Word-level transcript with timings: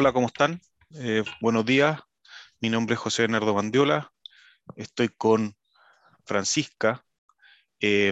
Hola, 0.00 0.14
¿cómo 0.14 0.28
están? 0.28 0.62
Eh, 0.94 1.24
buenos 1.42 1.66
días. 1.66 2.00
Mi 2.58 2.70
nombre 2.70 2.94
es 2.94 2.98
José 2.98 3.24
Bernardo 3.24 3.52
Bandiola. 3.52 4.10
Estoy 4.74 5.10
con 5.10 5.54
Francisca. 6.24 7.04
Eh, 7.80 8.10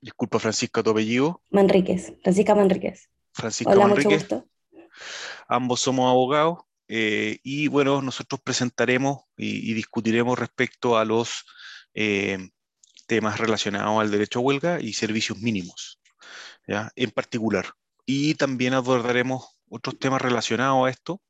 disculpa, 0.00 0.38
Francisca, 0.38 0.84
tu 0.84 0.90
apellido. 0.90 1.42
Manríquez, 1.50 2.12
Francisca 2.22 2.54
Manríquez. 2.54 3.10
Francisca 3.32 3.72
Hola, 3.72 3.88
Manríquez. 3.88 4.22
mucho 4.22 4.36
gusto. 4.36 4.48
Ambos 5.48 5.80
somos 5.80 6.08
abogados 6.08 6.60
eh, 6.86 7.40
y 7.42 7.66
bueno, 7.66 8.00
nosotros 8.02 8.40
presentaremos 8.40 9.24
y, 9.36 9.68
y 9.68 9.74
discutiremos 9.74 10.38
respecto 10.38 10.96
a 10.96 11.04
los 11.04 11.44
eh, 11.94 12.38
temas 13.08 13.40
relacionados 13.40 14.00
al 14.00 14.12
derecho 14.12 14.38
a 14.38 14.42
huelga 14.42 14.80
y 14.80 14.92
servicios 14.92 15.40
mínimos, 15.40 16.00
¿ya? 16.68 16.92
en 16.94 17.10
particular. 17.10 17.66
Y 18.06 18.34
también 18.36 18.74
abordaremos 18.74 19.58
otros 19.72 19.98
temas 19.98 20.22
relacionados 20.22 20.86
a 20.86 20.90
esto. 20.90 21.20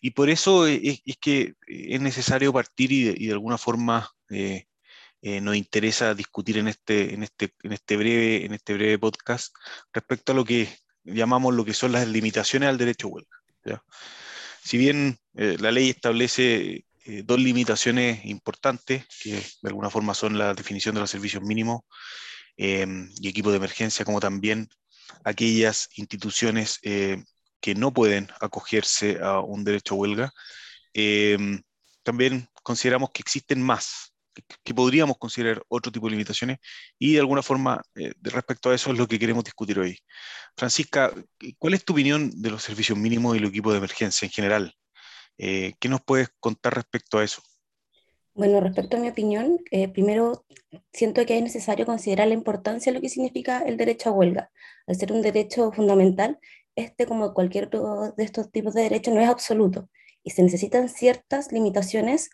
Y 0.00 0.10
por 0.10 0.28
eso 0.30 0.66
es, 0.66 1.00
es 1.04 1.16
que 1.18 1.54
es 1.66 2.00
necesario 2.00 2.52
partir 2.52 2.92
y 2.92 3.26
de, 3.26 3.32
alguna 3.32 3.58
forma 3.58 4.10
eh, 4.30 4.66
eh, 5.22 5.40
nos 5.40 5.56
interesa 5.56 6.14
discutir 6.14 6.58
en 6.58 6.68
este, 6.68 7.14
en, 7.14 7.22
este, 7.22 7.54
en, 7.62 7.72
este 7.72 7.96
breve, 7.96 8.44
en 8.44 8.52
este 8.54 8.74
breve 8.74 8.98
podcast 8.98 9.54
respecto 9.92 10.32
a 10.32 10.34
lo 10.34 10.44
que 10.44 10.68
llamamos 11.04 11.54
lo 11.54 11.64
que 11.64 11.74
son 11.74 11.92
las 11.92 12.06
limitaciones 12.08 12.68
al 12.68 12.78
derecho 12.78 13.08
a 13.08 13.10
huelga. 13.10 13.84
Si 14.62 14.78
bien 14.78 15.18
eh, 15.34 15.56
la 15.58 15.70
ley 15.70 15.90
establece 15.90 16.84
eh, 17.06 17.22
dos 17.22 17.38
limitaciones 17.38 18.24
importantes, 18.24 19.04
que 19.22 19.32
de 19.32 19.68
alguna 19.68 19.90
forma 19.90 20.14
son 20.14 20.38
la 20.38 20.54
definición 20.54 20.94
de 20.94 21.02
los 21.02 21.10
servicios 21.10 21.42
mínimos 21.42 21.82
eh, 22.56 22.86
y 23.20 23.28
equipo 23.28 23.50
de 23.50 23.58
emergencia, 23.58 24.06
como 24.06 24.20
también 24.20 24.68
aquellas 25.22 25.90
instituciones 25.96 26.78
eh, 26.82 27.22
que 27.64 27.74
no 27.74 27.94
pueden 27.94 28.28
acogerse 28.42 29.18
a 29.22 29.40
un 29.40 29.64
derecho 29.64 29.94
a 29.94 29.96
huelga, 29.96 30.34
eh, 30.92 31.38
también 32.02 32.46
consideramos 32.62 33.08
que 33.08 33.22
existen 33.22 33.62
más, 33.62 34.12
que 34.62 34.74
podríamos 34.74 35.16
considerar 35.16 35.62
otro 35.68 35.90
tipo 35.90 36.06
de 36.06 36.10
limitaciones 36.10 36.58
y 36.98 37.14
de 37.14 37.20
alguna 37.20 37.42
forma 37.42 37.80
eh, 37.94 38.12
respecto 38.20 38.68
a 38.68 38.74
eso 38.74 38.92
es 38.92 38.98
lo 38.98 39.08
que 39.08 39.18
queremos 39.18 39.44
discutir 39.44 39.78
hoy. 39.78 39.98
Francisca, 40.54 41.10
¿cuál 41.56 41.72
es 41.72 41.86
tu 41.86 41.94
opinión 41.94 42.30
de 42.42 42.50
los 42.50 42.62
servicios 42.62 42.98
mínimos 42.98 43.34
y 43.34 43.38
el 43.38 43.46
equipo 43.46 43.72
de 43.72 43.78
emergencia 43.78 44.26
en 44.26 44.32
general? 44.32 44.74
Eh, 45.38 45.72
¿Qué 45.80 45.88
nos 45.88 46.02
puedes 46.02 46.28
contar 46.40 46.74
respecto 46.74 47.16
a 47.16 47.24
eso? 47.24 47.40
Bueno, 48.34 48.60
respecto 48.60 48.98
a 48.98 49.00
mi 49.00 49.08
opinión, 49.08 49.58
eh, 49.70 49.88
primero 49.88 50.44
siento 50.92 51.24
que 51.24 51.38
es 51.38 51.42
necesario 51.42 51.86
considerar 51.86 52.28
la 52.28 52.34
importancia 52.34 52.92
de 52.92 52.98
lo 52.98 53.00
que 53.00 53.08
significa 53.08 53.60
el 53.60 53.78
derecho 53.78 54.10
a 54.10 54.12
huelga. 54.12 54.50
Al 54.86 54.96
ser 54.96 55.12
un 55.12 55.22
derecho 55.22 55.72
fundamental, 55.72 56.38
este, 56.76 57.06
como 57.06 57.34
cualquier 57.34 57.66
otro 57.66 58.12
de 58.16 58.24
estos 58.24 58.50
tipos 58.50 58.74
de 58.74 58.82
derechos, 58.82 59.14
no 59.14 59.20
es 59.20 59.28
absoluto 59.28 59.88
y 60.22 60.30
se 60.30 60.42
necesitan 60.42 60.88
ciertas 60.88 61.52
limitaciones 61.52 62.30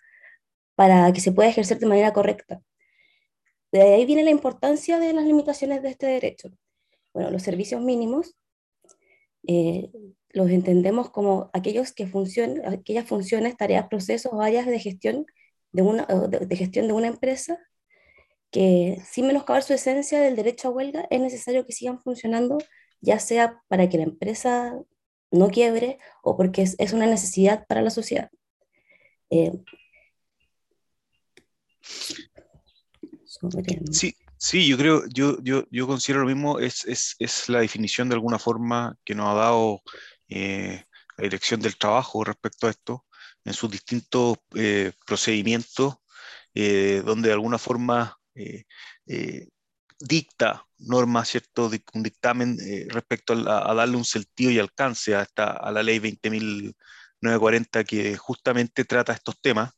para 0.77 1.13
que 1.13 1.21
se 1.21 1.33
pueda 1.33 1.49
ejercer 1.49 1.79
de 1.79 1.87
manera 1.87 2.13
correcta. 2.13 2.63
De 3.73 3.83
ahí 3.83 4.07
viene 4.07 4.25
la 4.25 4.31
importancia 4.31 4.99
de 4.99 5.13
las 5.13 5.25
limitaciones 5.25 5.83
de 5.83 5.91
este 5.91 6.07
derecho. 6.07 6.51
Bueno, 7.13 7.31
los 7.31 7.43
servicios 7.43 7.81
mínimos 7.81 8.37
eh, 9.47 9.91
los 10.31 10.51
entendemos 10.51 11.11
como 11.11 11.51
aquellos 11.53 11.93
que 11.93 12.07
funcionan, 12.07 12.73
aquellas 12.73 13.07
funciones, 13.07 13.57
tareas, 13.57 13.89
procesos 13.89 14.33
o 14.33 14.43
áreas 14.43 14.67
de 14.67 14.79
gestión 14.79 15.27
de, 15.73 15.83
una, 15.83 16.05
de 16.07 16.57
gestión 16.57 16.87
de 16.87 16.93
una 16.93 17.09
empresa 17.09 17.59
que 18.51 19.01
sin 19.09 19.27
menoscabar 19.27 19.63
su 19.63 19.73
esencia 19.73 20.21
del 20.21 20.37
derecho 20.37 20.69
a 20.69 20.71
huelga 20.73 21.07
es 21.11 21.21
necesario 21.21 21.65
que 21.67 21.73
sigan 21.73 22.01
funcionando, 22.01 22.59
ya 23.01 23.19
sea 23.19 23.63
para 23.69 23.89
que 23.89 23.99
la 23.99 24.05
empresa 24.05 24.79
no 25.31 25.49
quiebre 25.49 25.99
o 26.23 26.37
porque 26.37 26.63
es, 26.63 26.93
una 26.93 27.07
necesidad 27.07 27.67
para 27.67 27.83
la 27.83 27.91
sociedad. 27.91 28.31
Eh, 29.31 29.53
Sí, 33.91 34.15
sí, 34.37 34.67
yo 34.67 34.77
creo, 34.77 35.05
yo, 35.09 35.39
yo, 35.43 35.65
yo 35.71 35.87
considero 35.87 36.23
lo 36.23 36.27
mismo, 36.27 36.59
es, 36.59 36.85
es, 36.85 37.17
es 37.19 37.49
la 37.49 37.61
definición 37.61 38.09
de 38.09 38.17
alguna 38.17 38.39
forma 38.39 38.99
que 39.05 39.15
nos 39.15 39.29
ha 39.29 39.35
dado 39.35 39.83
eh, 40.29 40.85
la 41.17 41.23
Dirección 41.23 41.61
del 41.61 41.79
Trabajo 41.79 42.25
respecto 42.25 42.67
a 42.67 42.71
esto, 42.71 43.07
en 43.45 43.55
sus 43.55 43.71
distintos 43.71 44.37
eh, 44.55 44.93
procedimientos, 45.07 45.97
donde 46.53 47.29
de 47.29 47.33
alguna 47.33 47.59
forma 47.59 48.19
dicta 50.01 50.67
normas, 50.79 51.29
¿cierto?, 51.29 51.71
un 51.95 52.03
dictamen 52.03 52.57
respecto 52.89 53.35
a, 53.35 53.75
darle 53.75 53.97
un 53.97 54.05
sentido 54.05 54.51
y 54.51 54.59
alcance 54.59 55.15
a, 55.15 55.23
esta, 55.23 55.53
a 55.53 55.71
la 55.71 55.83
ley 55.83 55.99
20.940 56.01 57.85
que 57.85 58.17
justamente 58.17 58.85
trata 58.85 59.13
estos 59.13 59.41
temas 59.41 59.71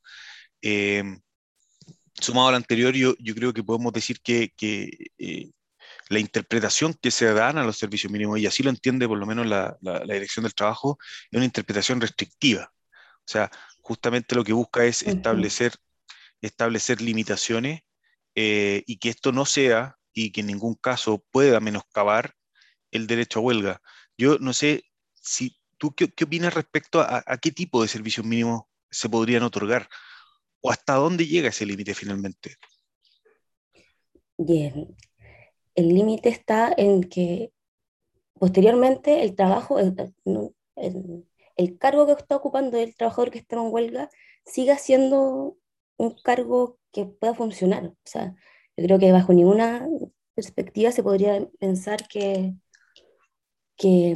sumado 2.20 2.48
al 2.48 2.54
anterior, 2.54 2.94
yo, 2.94 3.14
yo, 3.18 3.34
creo 3.34 3.52
que 3.52 3.62
podemos 3.62 3.92
decir 3.92 4.20
que, 4.20 4.52
que 4.56 4.90
eh, 5.18 5.50
la 6.08 6.18
interpretación 6.18 6.94
que 6.94 7.10
se 7.10 7.32
dan 7.32 7.58
a 7.58 7.64
los 7.64 7.78
servicios 7.78 8.12
mínimos, 8.12 8.38
y 8.38 8.46
así 8.46 8.62
lo 8.62 8.70
entiende 8.70 9.08
por 9.08 9.18
lo 9.18 9.26
menos 9.26 9.46
la, 9.46 9.76
la, 9.80 10.04
la, 10.04 10.14
Dirección 10.14 10.44
del 10.44 10.54
Trabajo, 10.54 10.98
es 11.30 11.36
una 11.36 11.44
interpretación 11.44 12.00
restrictiva. 12.00 12.72
O 13.18 13.30
sea, 13.30 13.50
justamente 13.80 14.34
lo 14.34 14.44
que 14.44 14.52
busca 14.52 14.84
es 14.84 15.02
establecer, 15.02 15.74
establecer 16.40 17.00
limitaciones 17.00 17.82
eh, 18.34 18.82
y 18.86 18.98
que 18.98 19.10
esto 19.10 19.32
no 19.32 19.44
sea 19.44 19.96
y 20.12 20.32
que 20.32 20.40
en 20.40 20.48
ningún 20.48 20.74
caso 20.74 21.24
pueda 21.30 21.60
menoscabar 21.60 22.34
el 22.90 23.06
derecho 23.06 23.38
a 23.40 23.42
huelga. 23.42 23.82
Yo 24.18 24.38
no 24.38 24.52
sé 24.52 24.84
si 25.14 25.56
tú 25.78 25.94
qué, 25.94 26.08
qué 26.08 26.24
opinas 26.24 26.54
respecto 26.54 27.00
a, 27.00 27.22
a 27.26 27.38
qué 27.38 27.50
tipo 27.50 27.82
de 27.82 27.88
servicios 27.88 28.26
mínimos 28.26 28.62
se 28.90 29.08
podrían 29.08 29.42
otorgar 29.42 29.88
o 30.62 30.70
hasta 30.70 30.94
dónde 30.94 31.26
llega 31.26 31.48
ese 31.48 31.66
límite 31.66 31.94
finalmente? 31.94 32.56
Bien, 34.38 34.96
el 35.74 35.88
límite 35.88 36.28
está 36.28 36.72
en 36.76 37.02
que 37.04 37.52
posteriormente 38.34 39.22
el 39.22 39.34
trabajo, 39.34 39.78
el, 39.78 39.94
el, 40.76 41.26
el, 41.56 41.78
cargo 41.78 42.06
que 42.06 42.12
está 42.12 42.36
ocupando 42.36 42.78
el 42.78 42.94
trabajador 42.94 43.30
que 43.30 43.38
está 43.38 43.56
en 43.56 43.72
huelga 43.72 44.08
siga 44.46 44.78
siendo 44.78 45.56
un 45.96 46.16
cargo 46.22 46.78
que 46.92 47.04
pueda 47.04 47.34
funcionar. 47.34 47.86
O 47.86 47.96
sea, 48.04 48.34
yo 48.76 48.84
creo 48.84 48.98
que 48.98 49.12
bajo 49.12 49.32
ninguna 49.32 49.88
perspectiva 50.34 50.92
se 50.92 51.02
podría 51.02 51.46
pensar 51.60 52.06
que, 52.08 52.54
que 53.76 54.12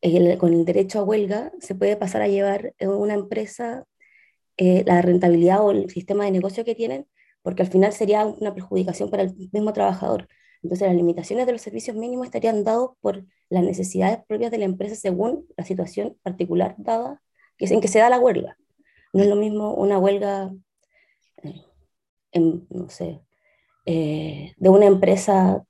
el, 0.00 0.38
con 0.38 0.52
el 0.52 0.64
derecho 0.64 1.00
a 1.00 1.04
huelga 1.04 1.52
se 1.60 1.74
puede 1.74 1.96
pasar 1.96 2.22
a 2.22 2.28
llevar 2.28 2.74
una 2.80 3.14
empresa 3.14 3.84
eh, 4.56 4.84
la 4.86 5.02
rentabilidad 5.02 5.64
o 5.64 5.70
el 5.70 5.88
sistema 5.90 6.24
de 6.24 6.32
negocio 6.32 6.64
que 6.64 6.74
tienen, 6.74 7.06
porque 7.42 7.62
al 7.62 7.68
final 7.68 7.92
sería 7.92 8.26
una 8.26 8.54
perjudicación 8.54 9.10
para 9.10 9.22
el 9.22 9.34
mismo 9.52 9.72
trabajador. 9.72 10.28
Entonces 10.62 10.88
las 10.88 10.96
limitaciones 10.96 11.46
de 11.46 11.52
los 11.52 11.62
servicios 11.62 11.96
mínimos 11.96 12.26
estarían 12.26 12.64
dados 12.64 12.90
por 13.00 13.24
las 13.48 13.62
necesidades 13.62 14.18
propias 14.26 14.50
de 14.50 14.58
la 14.58 14.64
empresa 14.64 14.96
según 14.96 15.46
la 15.56 15.64
situación 15.64 16.18
particular 16.22 16.74
dada 16.78 17.22
que 17.58 17.66
es 17.66 17.70
en 17.72 17.80
que 17.80 17.88
se 17.88 17.98
da 17.98 18.08
la 18.08 18.20
huelga. 18.20 18.56
No 19.12 19.22
es 19.22 19.28
lo 19.28 19.36
mismo 19.36 19.74
una 19.74 19.98
huelga, 19.98 20.52
eh, 21.42 21.62
en, 22.32 22.66
no 22.70 22.88
sé, 22.88 23.20
eh, 23.90 24.52
de 24.58 24.68
una 24.68 24.84
empresa 24.84 25.64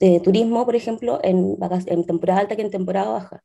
de 0.00 0.18
turismo, 0.20 0.64
por 0.64 0.76
ejemplo, 0.76 1.20
en, 1.22 1.58
temporada 2.06 2.40
alta 2.40 2.56
que 2.56 2.62
en 2.62 2.70
temporada 2.70 3.10
baja. 3.10 3.44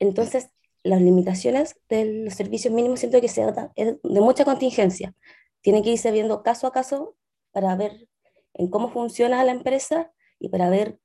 Entonces, 0.00 0.48
las 0.82 1.00
limitaciones 1.00 1.76
de 1.88 2.24
los 2.24 2.34
servicios 2.34 2.74
mínimos 2.74 2.98
siento 2.98 3.20
que 3.20 3.28
se 3.28 3.42
trata 3.42 3.72
de 3.76 4.20
mucha 4.20 4.44
contingencia. 4.44 5.14
Tiene 5.60 5.80
que 5.80 5.90
irse 5.90 6.10
viendo 6.10 6.42
caso 6.42 6.66
a 6.66 6.72
caso 6.72 7.14
para 7.52 7.76
ver 7.76 8.08
en 8.54 8.68
cómo 8.68 8.88
funciona 8.88 9.44
la 9.44 9.52
empresa 9.52 10.10
y 10.40 10.48
para 10.48 10.68
ver 10.68 10.98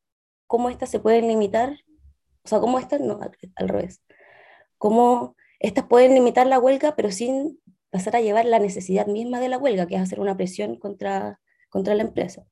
cómo 0.47 0.71
éstas 0.71 0.89
se 0.89 0.99
pueden 0.99 1.27
limitar, 1.27 1.77
o 2.43 2.47
sea, 2.47 2.59
cómo 2.59 2.79
estas, 2.79 3.01
no, 3.01 3.19
al, 3.21 3.37
al 3.55 3.69
revés, 3.69 4.01
cómo 4.79 5.35
estas 5.59 5.85
pueden 5.85 6.15
limitar 6.15 6.47
la 6.47 6.57
huelga, 6.57 6.95
pero 6.95 7.11
sin 7.11 7.61
pasar 7.91 8.15
a 8.15 8.21
llevar 8.21 8.45
la 8.45 8.57
necesidad 8.57 9.05
misma 9.05 9.39
de 9.39 9.49
la 9.49 9.59
huelga, 9.59 9.85
que 9.85 9.93
es 9.93 10.01
hacer 10.01 10.19
una 10.19 10.35
presión 10.35 10.77
contra, 10.77 11.40
contra 11.71 11.95
la 11.95 12.03
empresa. 12.03 12.43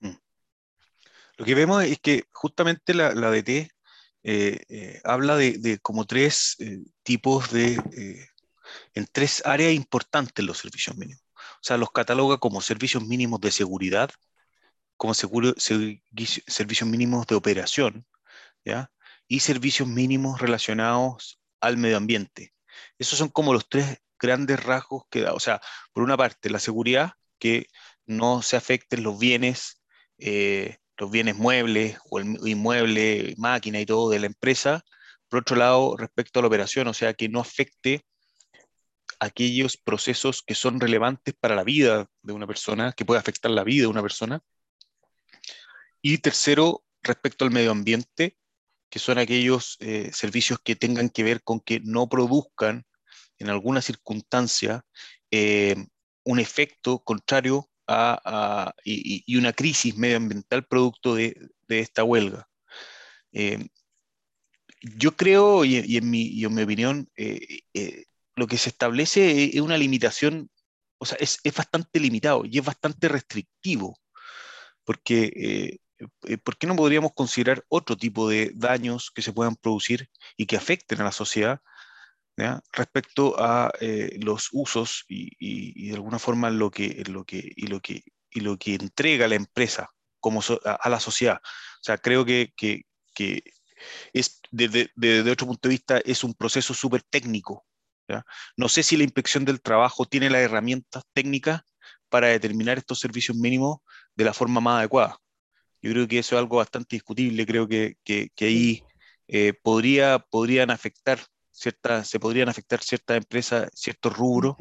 Mm. 0.00 0.16
Lo 1.36 1.44
que 1.44 1.54
vemos 1.54 1.84
es 1.84 2.00
que 2.00 2.24
justamente 2.32 2.94
la, 2.94 3.14
la 3.14 3.30
DT 3.30 3.70
eh, 4.22 4.64
eh, 4.68 5.00
habla 5.04 5.36
de, 5.36 5.78
como 5.80 6.06
tres 6.06 6.56
eh, 6.58 6.80
tipos 7.02 7.52
de, 7.52 7.76
en 8.94 9.06
tres 9.12 9.42
áreas 9.46 9.72
importantes 9.72 10.44
los 10.44 10.58
servicios 10.58 10.96
mínimos. 10.96 11.22
O 11.36 11.62
sea, 11.62 11.76
los 11.76 11.92
cataloga 11.92 12.38
como 12.38 12.60
servicios 12.60 13.06
mínimos 13.06 13.40
de 13.40 13.52
seguridad, 13.52 14.10
como 14.96 15.14
seguro, 15.14 15.54
se, 15.56 16.02
servicios 16.46 16.88
mínimos 16.88 17.26
de 17.26 17.34
operación, 17.34 18.06
¿ya? 18.64 18.90
Y 19.28 19.40
servicios 19.40 19.88
mínimos 19.88 20.40
relacionados 20.40 21.40
al 21.60 21.76
medio 21.76 21.96
ambiente. 21.98 22.54
Esos 22.98 23.18
son 23.18 23.28
como 23.28 23.52
los 23.52 23.68
tres 23.68 23.98
grandes 24.18 24.62
rasgos 24.62 25.04
que 25.10 25.20
da. 25.22 25.34
O 25.34 25.40
sea, 25.40 25.60
por 25.92 26.02
una 26.02 26.16
parte, 26.16 26.50
la 26.50 26.58
seguridad, 26.58 27.14
que 27.38 27.68
no 28.10 28.42
se 28.42 28.56
afecten 28.56 29.02
los 29.02 29.18
bienes 29.18 29.82
eh, 30.18 30.76
los 30.98 31.10
bienes 31.10 31.36
muebles 31.36 31.98
o 32.10 32.18
el 32.18 32.36
inmueble, 32.46 33.34
máquina 33.38 33.80
y 33.80 33.86
todo 33.86 34.10
de 34.10 34.18
la 34.18 34.26
empresa 34.26 34.84
por 35.30 35.40
otro 35.40 35.56
lado, 35.56 35.96
respecto 35.96 36.40
a 36.40 36.42
la 36.42 36.48
operación, 36.48 36.88
o 36.88 36.92
sea, 36.92 37.14
que 37.14 37.28
no 37.28 37.40
afecte 37.40 38.04
aquellos 39.20 39.76
procesos 39.76 40.42
que 40.42 40.56
son 40.56 40.80
relevantes 40.80 41.34
para 41.38 41.54
la 41.54 41.62
vida 41.62 42.08
de 42.22 42.32
una 42.32 42.48
persona, 42.48 42.92
que 42.92 43.04
puede 43.04 43.20
afectar 43.20 43.50
la 43.52 43.62
vida 43.62 43.82
de 43.82 43.86
una 43.86 44.02
persona. 44.02 44.42
Y 46.02 46.18
tercero, 46.18 46.82
respecto 47.00 47.44
al 47.44 47.52
medio 47.52 47.70
ambiente, 47.70 48.36
que 48.90 48.98
son 48.98 49.18
aquellos 49.18 49.76
eh, 49.78 50.10
servicios 50.12 50.58
que 50.64 50.74
tengan 50.74 51.10
que 51.10 51.22
ver 51.22 51.44
con 51.44 51.60
que 51.60 51.78
no 51.78 52.08
produzcan 52.08 52.84
en 53.38 53.50
alguna 53.50 53.82
circunstancia 53.82 54.84
eh, 55.30 55.76
un 56.24 56.40
efecto 56.40 57.04
contrario 57.04 57.70
y, 58.84 59.36
una 59.36 59.52
crisis 59.52 59.96
medioambiental 59.96 60.64
producto 60.66 61.14
de, 61.14 61.36
esta 61.68 62.04
huelga. 62.04 62.48
Eh, 63.32 63.68
yo 64.82 65.16
creo, 65.16 65.64
y, 65.64 65.96
en 65.96 66.10
mi, 66.10 66.44
en 66.44 66.54
mi, 66.54 66.62
opinión, 66.62 67.08
lo 68.36 68.46
que 68.46 68.58
se 68.58 68.70
establece 68.70 69.56
es 69.56 69.60
una 69.60 69.76
limitación, 69.76 70.50
o 70.98 71.06
sea, 71.06 71.18
es, 71.20 71.40
bastante 71.56 72.00
limitado 72.00 72.44
y 72.44 72.58
es 72.58 72.64
bastante 72.64 73.08
restrictivo, 73.08 73.98
porque 74.84 75.32
eh, 75.36 75.78
eh, 76.26 76.38
¿por 76.38 76.56
qué 76.56 76.66
no 76.66 76.76
podríamos 76.76 77.12
considerar 77.14 77.64
otro 77.68 77.96
tipo 77.96 78.28
de 78.28 78.52
daños 78.54 79.10
que 79.14 79.22
se 79.22 79.32
puedan 79.32 79.56
producir 79.56 80.08
y 80.36 80.46
que 80.46 80.56
afecten 80.56 81.00
a 81.00 81.04
la 81.04 81.12
sociedad 81.12 81.60
respecto 82.72 83.34
a 83.38 83.72
eh, 83.80 84.18
los 84.20 84.48
usos 84.52 85.04
y, 85.08 85.88
de 85.88 85.94
alguna 85.94 86.18
forma 86.18 86.50
lo 86.50 86.70
que, 86.70 87.02
lo 87.08 87.24
que, 87.24 87.52
y, 87.56 87.66
lo 87.66 87.80
que, 87.80 88.02
y 88.30 88.40
lo 88.40 88.56
que 88.58 88.74
entrega 88.74 89.28
la 89.28 89.34
empresa 89.36 89.90
como 90.20 90.40
a, 90.64 90.88
la 90.88 91.00
sociedad? 91.00 91.40
O 91.42 91.82
sea, 91.82 91.98
creo 91.98 92.24
que, 92.24 92.52
que, 92.56 92.84
es, 94.12 94.40
desde, 94.50 94.90
otro 95.30 95.46
punto 95.46 95.68
de 95.68 95.74
vista 95.74 95.98
es 96.04 96.24
un 96.24 96.34
proceso 96.34 96.74
súper 96.74 97.02
técnico 97.02 97.64
no 98.56 98.68
sé 98.68 98.82
si 98.82 98.96
la 98.96 99.04
inspección 99.04 99.44
del 99.44 99.60
trabajo 99.60 100.06
tiene 100.06 100.30
las 100.30 100.42
herramientas 100.42 101.04
técnicas 101.12 101.62
para 102.08 102.28
determinar 102.28 102.78
estos 102.78 102.98
servicios 103.00 103.36
mínimos 103.36 103.78
de 104.16 104.24
la 104.24 104.34
forma 104.34 104.60
más 104.60 104.80
adecuada. 104.80 105.18
Yo 105.82 105.92
creo 105.92 106.08
que 106.08 106.18
eso 106.18 106.36
es 106.36 106.40
algo 106.40 106.56
bastante 106.56 106.96
discutible, 106.96 107.46
creo 107.46 107.68
que, 107.68 107.96
que, 108.04 108.30
ahí 108.40 108.82
eh, 109.28 109.54
podría, 109.62 110.18
podrían 110.18 110.70
afectar 110.70 111.20
ciertas, 111.50 112.08
se 112.08 112.20
podrían 112.20 112.48
afectar 112.48 112.82
ciertas 112.82 113.16
empresas, 113.16 113.70
ciertos 113.74 114.16
rubros, 114.16 114.56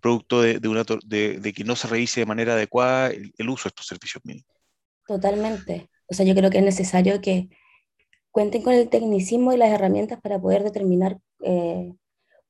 producto 0.00 0.42
de, 0.42 0.58
de, 0.58 0.68
una, 0.68 0.84
de, 1.06 1.40
de, 1.40 1.52
que 1.52 1.64
no 1.64 1.76
se 1.76 1.88
revise 1.88 2.20
de 2.20 2.26
manera 2.26 2.54
adecuada 2.54 3.08
el, 3.08 3.48
uso 3.48 3.64
de 3.64 3.68
estos 3.68 3.86
servicios 3.86 4.22
mínimos. 4.24 4.46
Totalmente. 5.06 5.88
O 6.06 6.14
sea, 6.14 6.26
yo 6.26 6.34
creo 6.34 6.50
que 6.50 6.58
es 6.58 6.64
necesario 6.64 7.20
que 7.20 7.48
cuenten 8.30 8.62
con 8.62 8.74
el 8.74 8.88
tecnicismo 8.90 9.52
y 9.52 9.56
las 9.56 9.70
herramientas 9.70 10.20
para 10.20 10.38
poder 10.38 10.62
determinar 10.62 11.18
eh, 11.40 11.94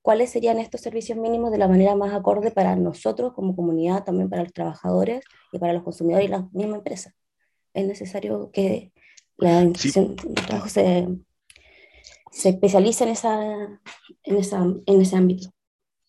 cuáles 0.02 0.30
serían 0.30 0.58
estos 0.58 0.80
servicios 0.80 1.16
mínimos 1.16 1.52
de 1.52 1.58
la 1.58 1.68
manera 1.68 1.94
más 1.94 2.12
acorde 2.12 2.50
para 2.50 2.74
nosotros 2.74 3.32
como 3.34 3.54
comunidad, 3.54 4.04
también 4.04 4.28
para 4.28 4.42
los 4.42 4.52
trabajadores 4.52 5.24
y 5.52 5.58
para 5.58 5.72
los 5.72 5.82
consumidores 5.84 6.26
y 6.26 6.30
la 6.30 6.48
misma 6.52 6.76
empresa. 6.76 7.14
Es 7.72 7.86
necesario 7.86 8.50
que 8.50 8.92
la 9.36 9.62
inspección 9.62 10.16
de 10.16 10.42
trabajo 10.42 10.68
se, 10.68 11.06
se 12.34 12.48
especialice 12.48 13.04
en, 13.04 13.10
esa, 13.10 13.42
en, 14.24 14.36
esa, 14.36 14.58
en 14.86 15.00
ese 15.00 15.16
ámbito. 15.16 15.50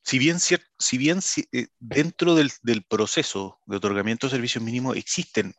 Si 0.03 0.19
bien, 0.19 0.37
si 0.39 0.97
bien 0.97 1.19
eh, 1.51 1.67
dentro 1.79 2.35
del, 2.35 2.51
del, 2.63 2.83
proceso 2.83 3.59
de 3.65 3.77
otorgamiento 3.77 4.27
de 4.27 4.31
servicios 4.31 4.63
mínimos 4.63 4.97
existen 4.97 5.53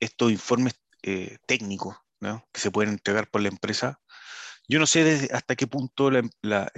estos 0.00 0.30
informes 0.30 0.74
eh, 1.02 1.38
técnicos 1.46 1.96
¿no? 2.20 2.44
que 2.52 2.60
se 2.60 2.70
pueden 2.70 2.92
entregar 2.92 3.28
por 3.30 3.42
la 3.42 3.48
empresa, 3.48 4.00
yo 4.68 4.78
no 4.78 4.86
sé 4.86 5.28
hasta 5.32 5.56
qué 5.56 5.66
punto 5.66 6.10
la, 6.10 6.72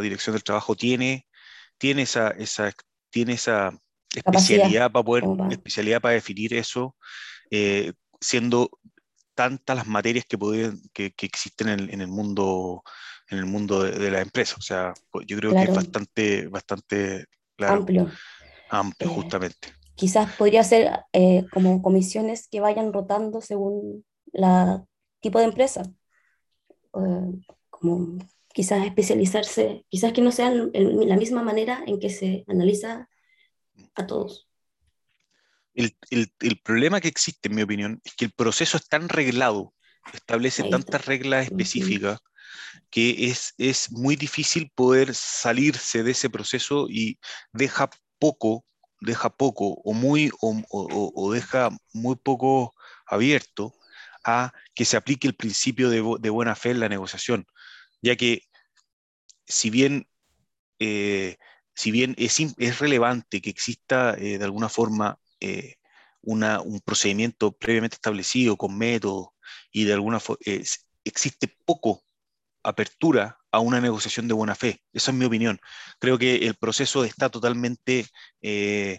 dirección 0.00 0.34
del 0.34 0.44
trabajo 0.44 0.76
tiene, 0.76 1.26
tiene 1.78 2.02
esa, 2.02 2.28
esa, 2.30 2.72
tiene 3.10 3.32
esa 3.34 3.72
especialidad 4.14 4.92
para 4.92 5.04
poder, 5.04 5.24
especialidad 5.50 6.00
para 6.00 6.14
definir 6.14 6.54
eso, 6.54 6.96
eh, 7.50 7.92
siendo 8.20 8.70
tantas 9.36 9.76
las 9.76 9.86
materias 9.86 10.24
que, 10.28 10.36
pueden, 10.36 10.80
que, 10.92 11.14
existen 11.20 11.68
en, 11.68 12.00
el 12.00 12.08
mundo 12.08 12.82
en 13.28 13.38
el 13.38 13.46
mundo 13.46 13.82
de, 13.82 14.10
la 14.10 14.20
empresa. 14.20 14.56
O 14.58 14.62
sea, 14.62 14.94
yo 15.26 15.36
creo 15.36 15.52
que 15.52 15.62
es 15.62 15.74
bastante, 15.74 16.48
bastante 16.48 17.26
amplio. 17.58 18.10
Amplio, 18.70 19.10
eh, 19.10 19.14
justamente. 19.14 19.68
Quizás 19.94 20.34
podría 20.36 20.64
ser 20.64 20.90
eh, 21.12 21.44
como 21.52 21.80
comisiones 21.82 22.48
que 22.48 22.60
vayan 22.60 22.92
rotando 22.92 23.40
según 23.40 24.04
la 24.32 24.84
tipo 25.20 25.38
de 25.38 25.44
empresa. 25.44 25.82
como 27.70 28.18
quizás 28.52 28.86
especializarse, 28.86 29.84
quizás 29.90 30.14
que 30.14 30.22
no 30.22 30.32
sea 30.32 30.50
la 30.50 31.16
misma 31.16 31.42
manera 31.42 31.82
en 31.86 32.00
que 32.00 32.08
se 32.08 32.44
analiza 32.48 33.08
a 33.94 34.06
todos. 34.06 34.45
El, 35.76 35.96
el, 36.10 36.32
el, 36.40 36.58
problema 36.58 37.00
que 37.00 37.08
existe, 37.08 37.48
en 37.48 37.54
mi 37.54 37.62
opinión, 37.62 38.00
es 38.04 38.14
que 38.14 38.24
el 38.24 38.32
proceso 38.32 38.76
es 38.76 38.88
tan 38.88 39.08
reglado, 39.08 39.74
establece 40.12 40.64
tantas 40.64 41.04
reglas 41.06 41.46
específicas, 41.46 42.20
que 42.90 43.26
es, 43.28 43.54
es 43.58 43.92
muy 43.92 44.16
difícil 44.16 44.72
poder 44.74 45.14
salirse 45.14 46.02
de 46.02 46.12
ese 46.12 46.30
proceso 46.30 46.88
y 46.88 47.18
deja 47.52 47.90
poco, 48.18 48.64
deja 49.00 49.30
poco 49.30 49.80
o 49.84 49.92
muy 49.92 50.30
o, 50.40 50.60
o, 50.70 51.12
o 51.14 51.32
deja 51.32 51.70
muy 51.92 52.16
poco 52.16 52.74
abierto 53.06 53.74
a 54.26 54.52
que 54.74 54.84
se 54.84 54.96
aplique 54.96 55.28
el 55.28 55.36
principio 55.36 55.88
de, 55.88 56.30
buena 56.30 56.56
fe 56.56 56.70
en 56.70 56.80
la 56.80 56.88
negociación, 56.88 57.46
ya 58.02 58.16
que 58.16 58.42
si 59.46 59.70
bien, 59.70 60.08
eh, 60.80 61.36
si 61.74 61.92
bien 61.92 62.14
es, 62.18 62.40
es, 62.40 62.78
relevante 62.80 63.40
que 63.40 63.50
exista 63.50 64.14
eh, 64.18 64.38
de 64.38 64.44
alguna 64.44 64.68
forma 64.68 65.20
eh, 65.40 65.76
una, 66.22 66.60
un 66.60 66.80
procedimiento 66.80 67.52
previamente 67.52 67.94
establecido 67.94 68.56
con 68.56 68.76
métodos 68.76 69.28
y 69.70 69.84
de 69.84 69.92
alguna 69.92 70.20
forma 70.20 70.40
existe 71.04 71.56
poco 71.64 72.02
apertura 72.62 73.38
a 73.52 73.60
una 73.60 73.80
negociación 73.80 74.26
de 74.26 74.34
buena 74.34 74.54
fe. 74.54 74.82
Esa 74.92 75.12
es 75.12 75.16
mi 75.16 75.24
opinión. 75.24 75.60
Creo 76.00 76.18
que 76.18 76.36
el 76.46 76.56
proceso 76.56 77.04
está 77.04 77.30
totalmente 77.30 78.06
eh, 78.42 78.98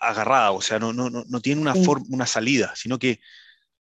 agarrado, 0.00 0.54
o 0.54 0.62
sea, 0.62 0.78
no, 0.78 0.92
no, 0.92 1.10
no 1.10 1.40
tiene 1.40 1.60
una, 1.60 1.74
forma, 1.74 2.06
una 2.10 2.26
salida, 2.26 2.72
sino 2.76 2.98
que 2.98 3.20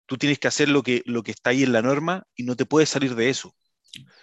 tú 0.06 0.18
tienes 0.18 0.40
que 0.40 0.48
hacer 0.48 0.70
lo 0.70 0.84
que, 0.84 1.02
lo 1.06 1.24
que 1.24 1.32
está 1.32 1.50
ahí 1.50 1.64
en 1.64 1.74
la 1.74 1.82
norma 1.82 2.26
y 2.36 2.44
no 2.44 2.56
te 2.56 2.66
puedes 2.66 2.90
salir 2.90 3.16
de 3.16 3.30
eso. 3.30 3.56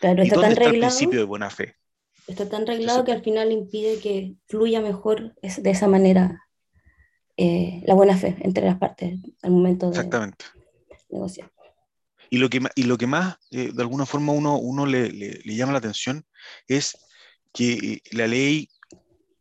Claro, 0.01 0.23
está 0.23 0.41
tan 0.41 0.57
reglado, 0.57 0.75
el 0.75 0.81
principio 0.81 1.19
de 1.19 1.25
buena 1.25 1.51
fe? 1.51 1.77
Está 2.27 2.49
tan 2.49 2.67
reglado 2.67 3.05
que 3.05 3.13
al 3.13 3.23
final 3.23 3.53
impide 3.53 3.99
que 3.99 4.35
fluya 4.47 4.81
mejor 4.81 5.35
de 5.43 5.71
esa 5.71 5.89
manera 5.89 6.41
eh, 7.37 7.83
la 7.87 7.95
buena 7.95 8.17
fe 8.17 8.37
entre 8.41 8.65
las 8.65 8.79
partes 8.79 9.19
al 9.43 9.51
momento 9.51 9.91
de 9.91 10.33
negociar. 11.11 11.51
Y 12.31 12.39
lo 12.39 12.49
que, 12.49 12.63
y 12.75 12.85
lo 12.85 12.97
que 12.97 13.07
más, 13.07 13.37
eh, 13.51 13.73
de 13.75 13.83
alguna 13.83 14.07
forma, 14.07 14.33
uno, 14.33 14.57
uno 14.57 14.87
le, 14.87 15.11
le, 15.11 15.55
llama 15.55 15.73
la 15.73 15.79
atención 15.79 16.25
es 16.67 16.97
que 17.53 17.73
eh, 17.73 18.03
la 18.13 18.27
ley, 18.27 18.71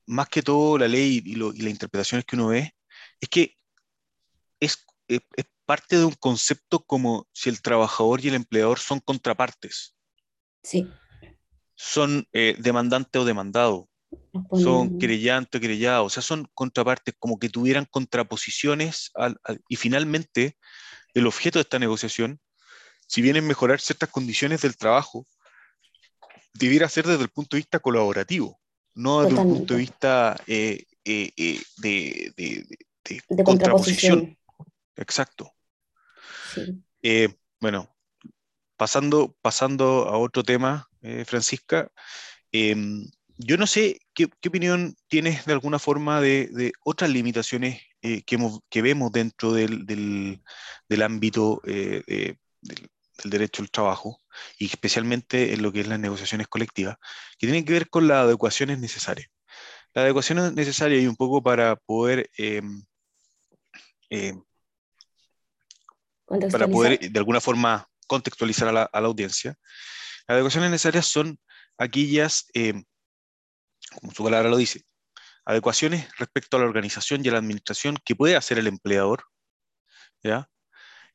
más 0.05 0.27
que 0.27 0.41
todo 0.41 0.77
la 0.77 0.89
ley 0.89 1.21
y, 1.23 1.35
lo, 1.35 1.53
y 1.53 1.59
las 1.59 1.71
interpretaciones 1.71 2.25
que 2.25 2.35
uno 2.35 2.47
ve, 2.47 2.75
es 3.21 3.29
que 3.29 3.55
es, 4.59 4.85
es, 5.07 5.21
parte 5.65 5.97
de 5.97 6.03
un 6.03 6.15
concepto 6.15 6.83
como 6.83 7.29
si 7.31 7.47
el 7.47 7.61
trabajador 7.61 8.19
y 8.19 8.27
el 8.27 8.35
empleador 8.35 8.77
son 8.77 8.99
contrapartes. 8.99 9.95
Sí. 10.61 10.85
Son 11.75 12.27
eh, 12.33 12.57
demandante 12.59 13.19
o 13.19 13.23
demandado. 13.23 13.87
Son 14.51 14.97
querellante 14.99 15.57
o 15.57 15.61
querellado. 15.61 16.05
O 16.05 16.09
sea, 16.09 16.23
son 16.23 16.47
contrapartes 16.53 17.15
como 17.19 17.39
que 17.39 17.49
tuvieran 17.49 17.85
contraposiciones 17.89 19.11
y 19.67 19.75
finalmente 19.75 20.57
el 21.13 21.27
objeto 21.27 21.59
de 21.59 21.63
esta 21.63 21.79
negociación, 21.79 22.39
si 23.07 23.21
bien 23.21 23.35
es 23.35 23.43
mejorar 23.43 23.79
ciertas 23.79 24.09
condiciones 24.09 24.61
del 24.61 24.77
trabajo, 24.77 25.27
debiera 26.53 26.87
ser 26.89 27.07
desde 27.07 27.23
el 27.23 27.29
punto 27.29 27.55
de 27.55 27.61
vista 27.61 27.79
colaborativo, 27.79 28.59
no 28.93 29.23
desde 29.23 29.39
un 29.39 29.55
punto 29.57 29.73
de 29.73 29.79
vista 29.79 30.37
eh, 30.47 30.85
eh, 31.03 31.61
de, 31.77 32.33
de, 33.03 33.43
contraposición. 33.43 34.37
Exacto. 34.95 35.51
Eh, 37.01 37.33
bueno, 37.59 37.89
pasando, 38.77 39.35
pasando 39.41 40.07
a 40.07 40.17
otro 40.17 40.43
tema, 40.43 40.87
eh, 41.01 41.25
Francisca, 41.25 41.91
em, 42.51 43.09
yo 43.43 43.57
no 43.57 43.67
sé 43.67 43.99
qué, 44.13 44.29
opinión 44.47 44.95
tienes 45.07 45.45
de 45.45 45.53
alguna 45.53 45.79
forma 45.79 46.21
de, 46.21 46.71
otras 46.83 47.09
limitaciones 47.09 47.81
eh, 48.01 48.23
que, 48.23 48.81
vemos 48.81 49.11
dentro 49.11 49.53
del, 49.53 50.41
ámbito 51.01 51.61
del, 51.63 52.37
derecho 53.23 53.61
al 53.61 53.71
trabajo 53.71 54.19
y 54.57 54.65
especialmente 54.65 55.53
en 55.53 55.61
lo 55.61 55.71
que 55.71 55.81
es 55.81 55.87
las 55.87 55.99
negociaciones 55.99 56.47
colectivas, 56.47 56.97
que 57.37 57.47
tienen 57.47 57.65
que 57.65 57.73
ver 57.73 57.89
con 57.89 58.07
las 58.07 58.23
adecuaciones 58.23 58.79
necesarias. 58.79 59.27
Las 59.93 60.03
adecuaciones 60.03 60.53
necesarias 60.53 61.03
y 61.03 61.07
un 61.07 61.15
poco 61.15 61.43
para 61.43 61.75
poder 61.75 62.29
em, 62.37 62.83
em, 64.09 64.41
para 66.51 66.67
poder 66.67 66.99
de 66.99 67.19
alguna 67.19 67.41
forma 67.41 67.87
contextualizar 68.07 68.67
a 68.69 68.71
la, 68.71 68.89
audiencia. 68.93 69.57
Las 70.27 70.35
adecuaciones 70.35 70.71
necesarias 70.71 71.07
son 71.07 71.37
aquellas, 71.77 72.47
eh, 72.53 72.83
como 73.93 74.13
su 74.13 74.23
palabra 74.23 74.49
lo 74.49 74.57
dice, 74.57 74.83
adecuaciones 75.45 76.09
respecto 76.17 76.57
a 76.57 76.61
la 76.61 76.65
organización 76.67 77.21
y 77.23 77.29
a 77.29 77.33
la 77.33 77.39
administración 77.39 77.97
que 78.03 78.15
puede 78.15 78.35
hacer 78.35 78.59
el 78.59 78.67
empleador. 78.67 79.23
¿ya? 80.23 80.49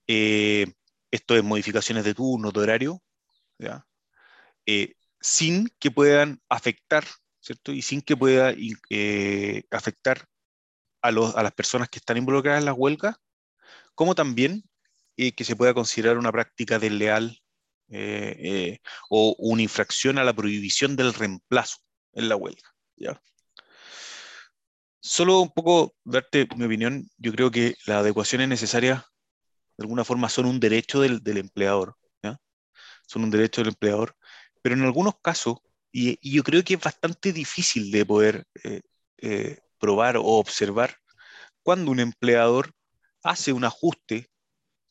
Eh, 0.06 0.66
esto 1.10 1.36
es 1.36 1.44
modificaciones 1.44 2.04
de 2.04 2.14
turno, 2.14 2.50
de 2.50 2.60
horario, 2.60 3.02
¿ya? 3.58 3.86
Eh, 4.66 4.94
sin 5.20 5.68
que 5.78 5.90
puedan 5.90 6.40
afectar, 6.48 7.04
¿cierto? 7.40 7.72
Y 7.72 7.82
sin 7.82 8.02
que 8.02 8.16
pueda 8.16 8.54
afectar 9.70 10.26
a, 11.02 11.08
a, 11.08 11.42
las 11.42 11.52
personas 11.52 11.88
que 11.88 11.98
están 11.98 12.16
involucradas 12.16 12.60
en 12.60 12.66
las 12.66 12.74
huelgas, 12.76 13.16
como 13.94 14.14
también 14.14 14.64
que 15.16 15.44
se 15.44 15.56
pueda 15.56 15.72
considerar 15.72 16.18
una 16.18 16.30
práctica 16.30 16.78
desleal 16.78 17.40
eh, 17.88 18.36
eh, 18.38 18.80
o 19.08 19.36
una 19.38 19.62
infracción 19.62 20.18
a 20.18 20.24
la 20.24 20.34
prohibición 20.34 20.96
del 20.96 21.14
reemplazo 21.14 21.78
en 22.16 22.28
la 22.28 22.36
huelga. 22.36 22.74
¿ya? 22.96 23.22
Solo 25.00 25.40
un 25.40 25.52
poco 25.52 25.94
darte 26.04 26.48
mi 26.56 26.64
opinión, 26.64 27.08
yo 27.18 27.32
creo 27.32 27.50
que 27.50 27.76
las 27.86 27.98
adecuaciones 27.98 28.48
necesarias 28.48 29.04
de 29.76 29.84
alguna 29.84 30.04
forma 30.04 30.28
son 30.28 30.46
un 30.46 30.58
derecho 30.58 31.00
del, 31.00 31.20
empleador, 31.24 31.94
¿ya? 32.22 32.38
son 33.06 33.22
un 33.22 33.30
derecho 33.30 33.60
del 33.60 33.68
empleador, 33.68 34.16
pero 34.62 34.74
en 34.74 34.82
algunos 34.82 35.14
casos, 35.22 35.58
y, 35.92 36.18
yo 36.28 36.42
creo 36.42 36.64
que 36.64 36.74
es 36.74 36.80
bastante 36.80 37.32
difícil 37.32 37.92
de 37.92 38.04
poder 38.04 38.44
eh, 38.64 39.60
probar 39.78 40.16
o 40.16 40.24
observar 40.24 40.96
cuando 41.62 41.90
un 41.90 42.00
empleador 42.00 42.72
hace 43.22 43.52
un 43.52 43.64
ajuste 43.64 44.30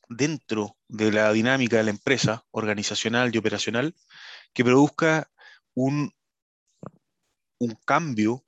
dentro 0.08 0.76
de 0.88 1.10
la 1.10 1.32
dinámica 1.32 1.78
de 1.78 1.84
la 1.84 1.90
empresa 1.90 2.44
organizacional 2.50 3.34
y 3.34 3.38
operacional 3.38 3.94
que 4.52 4.64
produzca 4.64 5.30
un, 5.74 6.12
un 7.58 7.76
cambio 7.84 8.42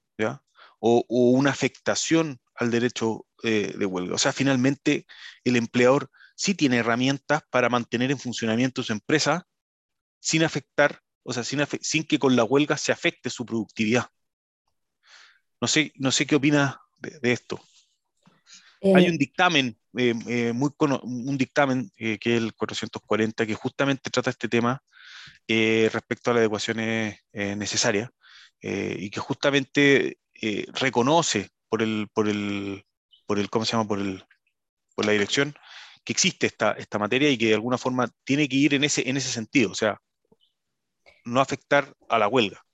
O, 0.80 1.04
una 1.08 1.50
afectación 1.50 2.38
al 2.54 2.70
derecho 2.70 3.26
eh, 3.42 3.74
de 3.76 3.86
huelga. 3.86 4.14
O 4.14 4.18
sea, 4.18 4.32
finalmente 4.32 5.06
el 5.44 5.56
empleador 5.56 6.10
sí 6.36 6.54
tiene 6.54 6.78
herramientas 6.78 7.42
para 7.50 7.68
mantener 7.68 8.10
en 8.12 8.18
funcionamiento 8.18 8.82
su 8.84 8.92
empresa 8.92 9.46
sin 10.20 10.44
afectar, 10.44 11.00
o 11.24 11.32
sea, 11.32 11.42
sin, 11.42 11.60
sin 11.80 12.04
que 12.04 12.18
con 12.18 12.36
la 12.36 12.44
huelga 12.44 12.76
se 12.76 12.92
afecte 12.92 13.28
su 13.28 13.44
productividad. 13.44 14.06
No 15.60 15.66
sé, 15.66 15.92
no 15.96 16.12
sé 16.12 16.26
qué 16.26 16.36
opina 16.36 16.80
de 17.00 17.32
esto. 17.32 17.60
Hay 18.82 19.06
eh, 19.06 19.10
un 19.10 19.18
dictamen, 19.18 19.78
eh, 19.96 20.14
eh, 20.26 20.52
muy 20.52 20.70
un 20.78 21.36
dictamen 21.36 21.90
que 21.96 22.18
es 22.22 22.42
el 22.42 22.54
440, 22.54 23.46
que 23.46 23.54
justamente 23.54 24.10
trata 24.10 24.30
este 24.30 24.48
tema 24.48 24.82
respecto 25.46 26.30
a 26.30 26.34
las 26.34 26.40
adecuaciones 26.40 27.18
necesarias 27.32 28.10
y 28.60 29.10
que 29.10 29.20
justamente 29.20 30.18
reconoce 30.72 31.50
por 31.68 31.82
el, 31.82 32.08
por 32.12 32.28
el, 32.28 32.84
por 33.26 33.38
el, 33.38 33.50
¿cómo 33.50 33.64
se 33.64 33.72
llama? 33.72 33.86
Por, 33.88 34.00
el, 34.00 34.24
por 34.94 35.06
la 35.06 35.12
dirección 35.12 35.54
que 36.04 36.12
existe 36.12 36.46
esta, 36.46 36.72
esta 36.72 36.98
materia 36.98 37.28
y 37.30 37.36
que 37.36 37.48
de 37.48 37.54
alguna 37.54 37.76
forma 37.76 38.08
tiene 38.24 38.48
que 38.48 38.56
ir 38.56 38.74
en 38.74 38.84
ese, 38.84 39.08
en 39.08 39.18
ese 39.18 39.28
sentido, 39.28 39.70
o 39.70 39.74
sea, 39.74 40.00
no 41.26 41.40
afectar 41.40 41.94
a 42.08 42.18
la 42.18 42.28
huelga. 42.28 42.64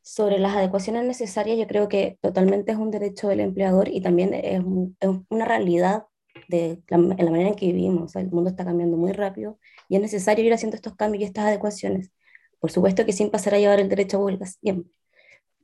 Sobre 0.00 0.38
las 0.38 0.56
adecuaciones 0.56 1.04
necesarias, 1.04 1.58
yo 1.58 1.66
creo 1.66 1.88
que 1.88 2.18
totalmente 2.20 2.72
es 2.72 2.78
un 2.78 2.90
derecho 2.90 3.28
del 3.28 3.40
empleador 3.40 3.88
y 3.88 4.00
también 4.00 4.32
es, 4.34 4.62
una 5.28 5.44
realidad 5.44 6.06
de 6.48 6.82
en 6.88 7.08
la 7.16 7.30
manera 7.30 7.50
en 7.50 7.56
que 7.56 7.66
vivimos. 7.66 8.16
el 8.16 8.30
mundo 8.30 8.50
está 8.50 8.64
cambiando 8.64 8.96
muy 8.96 9.12
rápido 9.12 9.58
y 9.88 9.96
es 9.96 10.02
necesario 10.02 10.44
ir 10.44 10.52
haciendo 10.52 10.76
estos 10.76 10.96
cambios 10.96 11.22
y 11.22 11.26
estas 11.26 11.44
adecuaciones. 11.44 12.10
Por 12.64 12.70
supuesto 12.70 13.04
que 13.04 13.12
sin 13.12 13.30
pasar 13.30 13.52
a 13.52 13.58
llevar 13.58 13.78
el 13.78 13.90
derecho 13.90 14.16
a 14.16 14.20
huelgas 14.20 14.56
siempre. 14.58 14.90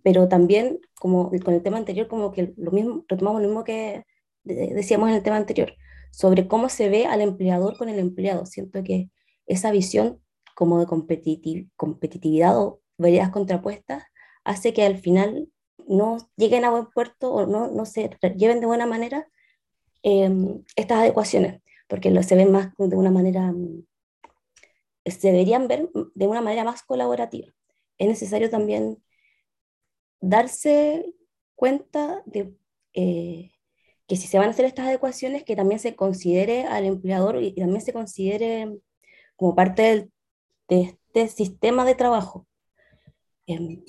Pero 0.03 0.29
también, 0.29 0.81
como 0.97 1.31
con 1.43 1.55
el 1.55 1.63
tema 1.63 1.79
anterior, 1.79 2.09
como 2.09 2.31
que 2.31 2.53
lo 2.59 2.73
mismo, 2.73 3.07
retomamos 3.09 3.41
lo 3.41 3.49
mismo 3.49 3.65
que 3.65 4.05
decíamos 4.45 5.09
en 5.09 5.15
el 5.15 5.23
tema 5.23 5.39
anterior, 5.39 5.73
sobre 6.11 6.47
cómo 6.47 6.69
se 6.69 6.91
ve 6.91 7.07
al 7.07 7.23
empleador 7.23 7.79
con 7.79 7.89
el 7.89 7.99
empleado. 7.99 8.45
Siento 8.45 8.85
que 8.85 9.09
esa 9.47 9.71
visión 9.71 10.21
como 10.55 10.79
de 10.79 10.85
competitividad 10.85 12.61
o 12.61 12.83
veredas 12.99 13.31
contrapuestas 13.31 14.03
hace 14.45 14.75
que 14.75 14.83
al 14.83 14.99
final 14.99 15.49
no 15.89 16.19
lleguen 16.37 16.67
a 16.67 16.71
buen 16.71 16.85
puerto 16.85 17.33
o 17.33 17.47
no, 17.47 17.69
no 17.71 17.87
se 17.87 18.11
lleven 18.37 18.61
de 18.61 18.67
buena 18.67 18.85
manera 18.85 19.27
em, 20.03 20.63
estas 20.77 20.99
adecuaciones, 20.99 21.63
porque 21.89 22.11
lo, 22.11 22.23
se 22.23 22.37
ven 22.37 22.53
más 22.53 22.75
de 22.77 22.95
una 22.95 23.11
manera, 23.11 23.53
mm, 23.53 23.87
se 25.05 25.29
deberían 25.29 25.69
ver 25.69 25.91
de 26.15 26.27
una 26.27 26.41
manera 26.41 26.65
más 26.65 26.83
colaborativa. 26.83 27.49
Es 27.99 28.09
necesario 28.09 28.51
también 28.51 29.03
darse 30.21 31.15
cuenta 31.55 32.23
de 32.27 32.55
eh, 32.95 33.53
que 34.07 34.17
si 34.17 34.27
se 34.27 34.39
van 34.39 34.49
a 34.49 34.51
hacer 34.51 34.65
estas 34.65 34.87
adecuaciones, 34.87 35.45
que 35.45 35.57
también 35.57 35.81
se 35.81 35.95
considere 35.95 36.65
al 36.65 36.85
empleador 36.85 37.43
y 37.43 37.55
también 37.55 37.81
se 37.81 37.93
considere 37.93 38.81
como 39.37 39.55
parte 39.55 40.11
de 40.69 40.99
este 41.15 41.29
sistema 41.29 41.85
de 41.85 41.95
trabajo. 41.95 42.47
Em, 43.47 43.85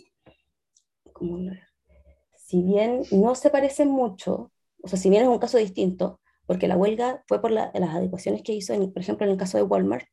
si 2.35 2.61
bien 2.61 3.03
no 3.11 3.35
se 3.35 3.49
parecen 3.49 3.89
mucho, 3.89 4.51
o 4.83 4.87
sea, 4.87 4.99
si 4.99 5.09
bien 5.09 5.23
es 5.23 5.29
un 5.29 5.39
caso 5.39 5.57
distinto, 5.57 6.19
porque 6.45 6.67
la 6.67 6.77
huelga 6.77 7.23
fue 7.27 7.41
por 7.41 7.51
las 7.51 7.73
adecuaciones 7.73 8.43
que 8.43 8.53
hizo, 8.53 8.73
por 8.91 9.01
ejemplo, 9.01 9.25
en 9.25 9.31
el 9.31 9.37
caso 9.37 9.57
de 9.57 9.63
Walmart, 9.63 10.05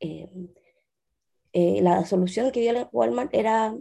eh, 0.00 0.28
eh, 1.52 1.80
la 1.82 2.04
solución 2.04 2.50
que 2.52 2.60
dio 2.60 2.88
Walmart 2.92 3.34
era 3.34 3.74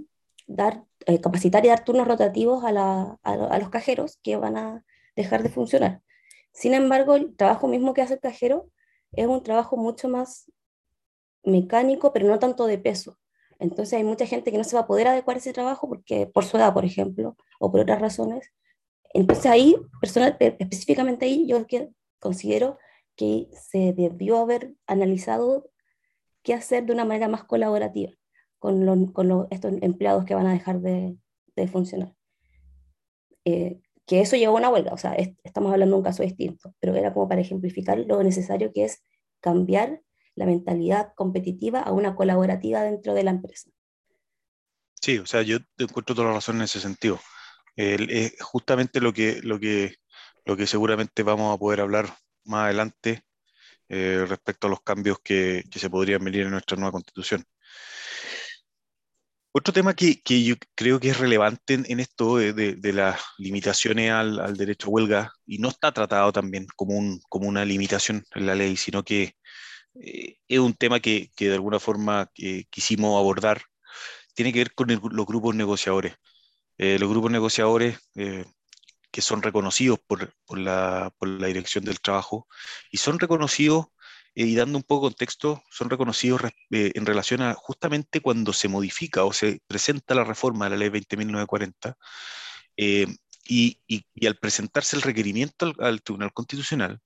dar, 0.48 0.86
eh, 1.06 1.20
capacitar 1.20 1.66
y 1.66 1.70
dar 1.70 1.84
turnos 1.84 2.08
rotativos 2.08 2.64
a, 2.64 3.18
a, 3.22 3.60
los 3.60 3.70
cajeros 3.70 4.18
que 4.24 4.38
van 4.38 4.58
a 4.58 4.86
dejar 5.16 5.44
de 5.44 5.50
funcionar. 5.50 6.02
Sin 6.54 6.74
embargo, 6.74 7.16
el 7.16 7.36
trabajo 7.36 7.68
mismo 7.68 7.94
que 7.94 8.02
hace 8.02 8.16
el 8.16 8.20
cajero 8.22 8.70
es 9.12 9.28
un 9.28 9.44
trabajo 9.44 9.78
mucho 9.78 10.08
más 10.08 10.52
mecánico, 11.44 12.14
pero 12.14 12.28
no 12.28 12.40
tanto 12.40 12.66
de 12.66 12.78
peso. 12.78 13.18
Entonces 13.60 13.94
hay 13.94 14.04
mucha 14.04 14.26
gente 14.26 14.52
que 14.52 14.58
no 14.58 14.64
se 14.64 14.76
va 14.76 14.84
a 14.84 14.88
poder 14.88 15.08
adecuar 15.08 15.38
a 15.38 15.40
ese 15.40 15.54
trabajo 15.54 15.88
porque 15.88 16.28
por 16.28 16.46
su 16.46 16.58
edad, 16.58 16.74
por 16.74 16.86
ejemplo, 16.86 17.36
o 17.60 17.72
por 17.72 17.82
otras 17.82 18.02
razones. 18.02 18.52
Entonces 19.14 19.46
ahí, 19.48 19.76
personal, 20.02 20.36
eh, 20.40 20.56
específicamente 20.60 21.26
ahí, 21.26 21.48
yo 21.48 21.66
considero 22.20 22.78
que 23.16 23.48
se 23.52 23.94
debió 23.94 24.38
haber 24.38 24.74
analizado 24.88 25.70
qué 26.46 26.54
hacer 26.54 26.86
de 26.86 26.94
una 26.94 27.04
manera 27.04 27.28
más 27.28 27.44
colaborativa 27.44 28.14
con, 28.60 29.08
con 29.08 29.48
estos 29.50 29.74
empleados 29.82 30.24
que 30.24 30.36
van 30.36 30.48
a 30.48 30.54
dejar 30.54 30.80
de, 30.80 31.18
de 31.56 31.68
funcionar. 31.68 32.16
Eh, 33.44 33.82
que 34.06 34.22
eso 34.22 34.38
llevó 34.38 34.56
a 34.56 34.60
una 34.60 34.70
huelga, 34.70 34.94
o 34.94 34.98
sea, 34.98 35.16
estamos 35.44 35.74
hablando 35.74 35.96
de 35.96 36.00
un 36.00 36.06
caso 36.06 36.22
distinto, 36.22 36.74
pero 36.80 36.96
era 36.96 37.12
como 37.12 37.28
para 37.28 37.42
ejemplificar 37.42 37.98
lo 37.98 38.22
necesario 38.22 38.72
que 38.72 38.86
es 38.86 39.02
cambiar 39.42 40.02
la 40.36 40.46
mentalidad 40.46 41.14
competitiva 41.16 41.80
a 41.80 41.92
una 41.92 42.16
colaborativa 42.16 42.84
dentro 42.84 43.16
de 43.16 43.24
la 43.24 43.32
empresa. 43.32 43.72
Sí, 45.02 45.18
o 45.18 45.26
sea, 45.26 45.42
yo 45.42 45.58
encuentro 45.80 46.14
toda 46.14 46.28
la 46.28 46.36
razón 46.36 46.58
en 46.58 46.64
ese 46.64 46.80
sentido. 46.80 47.20
es 47.76 48.40
justamente 48.42 49.02
lo 49.02 49.12
que, 49.12 49.42
lo, 49.42 49.60
que, 49.60 49.96
lo 50.46 50.56
que 50.56 50.68
seguramente 50.68 51.24
vamos 51.24 51.54
a 51.54 51.58
poder 51.58 51.82
hablar 51.82 52.14
más 52.44 52.66
adelante 52.66 53.24
eh, 53.90 54.26
respecto 54.28 54.68
a 54.68 54.70
los 54.70 54.82
cambios 54.82 55.20
que, 55.24 55.64
que, 55.70 55.80
se 55.80 55.90
podrían 55.90 56.24
venir 56.24 56.42
en 56.42 56.52
nuestra 56.52 56.78
nueva 56.78 56.92
constitución. 56.92 57.46
Otro 59.52 59.74
tema 59.74 59.94
que, 59.94 60.22
que 60.22 60.44
yo 60.44 60.56
creo 60.76 61.00
que 61.00 61.10
es 61.10 61.18
relevante 61.18 61.76
en, 61.76 62.00
esto 62.00 62.38
de, 62.38 62.54
de, 62.54 62.94
las 62.94 63.22
limitaciones 63.38 64.12
al, 64.12 64.40
al, 64.40 64.58
derecho 64.58 64.88
a 64.88 64.90
huelga, 64.92 65.34
y 65.46 65.60
no 65.60 65.70
está 65.70 65.92
tratado 65.94 66.34
también 66.34 66.68
como, 66.76 66.98
un, 66.98 67.22
como 67.30 67.48
una 67.48 67.64
limitación 67.64 68.26
en 68.36 68.46
la 68.48 68.56
ley, 68.56 68.76
sino 68.76 69.04
que 69.04 69.36
eh, 70.02 70.38
es 70.48 70.60
un 70.60 70.74
tema 70.74 71.00
que, 71.00 71.32
que, 71.36 71.50
de 71.50 71.56
alguna 71.56 71.80
forma 71.80 72.30
eh, 72.38 72.66
quisimos 72.70 73.18
abordar. 73.20 73.62
Tiene 74.34 74.52
que 74.54 74.60
ver 74.60 74.74
con 74.74 74.88
los 74.90 75.26
grupos 75.26 75.56
negociadores. 75.56 76.16
Los 76.78 77.10
grupos 77.10 77.32
negociadores 77.32 78.00
que 79.16 79.22
son 79.22 79.42
reconocidos 79.42 79.98
por, 80.06 80.36
por, 80.46 80.58
la, 80.60 81.10
por, 81.18 81.30
la, 81.30 81.48
Dirección 81.48 81.86
del 81.86 82.02
Trabajo 82.02 82.50
y 82.92 82.98
son 82.98 83.18
reconocidos, 83.18 83.86
y 84.34 84.54
dando 84.56 84.78
un 84.78 84.84
poco 84.84 85.06
de 85.06 85.14
contexto, 85.14 85.64
son 85.72 85.90
reconocidos 85.90 86.42
en 86.70 87.06
relación 87.06 87.42
a 87.42 87.54
justamente 87.54 88.20
cuando 88.20 88.52
se 88.52 88.68
modifica 88.68 89.24
o 89.24 89.32
se 89.32 89.62
presenta 89.68 90.14
la 90.16 90.26
reforma 90.26 90.66
de 90.66 90.72
la 90.72 90.76
ley 90.76 90.90
20.940 90.90 91.96
y, 92.76 93.80
y, 93.88 94.06
y, 94.14 94.28
al 94.28 94.36
presentarse 94.36 94.98
el 94.98 95.04
requerimiento 95.04 95.68
al, 95.68 95.76
al 95.80 96.02
Tribunal 96.02 96.34
Constitucional, 96.34 97.00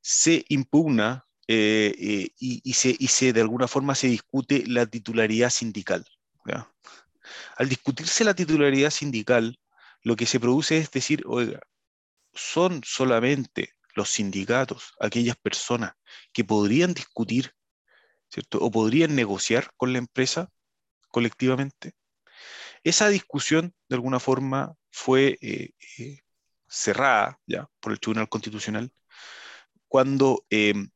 se 0.00 0.44
impugna 0.48 1.24
eh, 1.46 1.94
eh, 1.96 2.30
y, 2.40 2.72
se, 2.72 2.96
y, 2.98 3.06
se, 3.06 3.32
de 3.32 3.40
alguna 3.40 3.68
forma 3.68 3.94
se 3.94 4.08
discute 4.08 4.64
la 4.66 4.86
titularidad 4.86 5.50
sindical. 5.50 6.04
Al 7.56 7.68
discutirse 7.68 8.24
la 8.24 8.34
titularidad 8.34 8.90
sindical, 8.90 9.56
lo 10.06 10.14
que 10.14 10.26
se 10.26 10.38
produce 10.38 10.78
es 10.78 10.92
decir, 10.92 11.24
oiga, 11.26 11.58
son 12.32 12.80
solamente 12.84 13.72
los 13.96 14.08
sindicatos, 14.08 14.94
aquellas 15.00 15.36
personas 15.36 15.94
que 16.32 16.44
podrían 16.44 16.94
discutir, 16.94 17.56
¿cierto? 18.30 18.58
O 18.60 18.70
podrían 18.70 19.16
negociar 19.16 19.72
con 19.76 19.92
la 19.92 19.98
empresa 19.98 20.52
colectivamente. 21.08 21.94
Esa 22.84 23.08
discusión, 23.08 23.74
de 23.88 23.96
alguna 23.96 24.20
forma, 24.20 24.76
fue 24.92 25.38
eh, 25.40 25.70
eh, 25.98 26.20
cerrada 26.68 27.40
ya 27.44 27.68
por 27.80 27.90
el 27.90 27.98
Tribunal 27.98 28.28
Constitucional 28.28 28.92
cuando 29.88 30.46
em, 30.50 30.88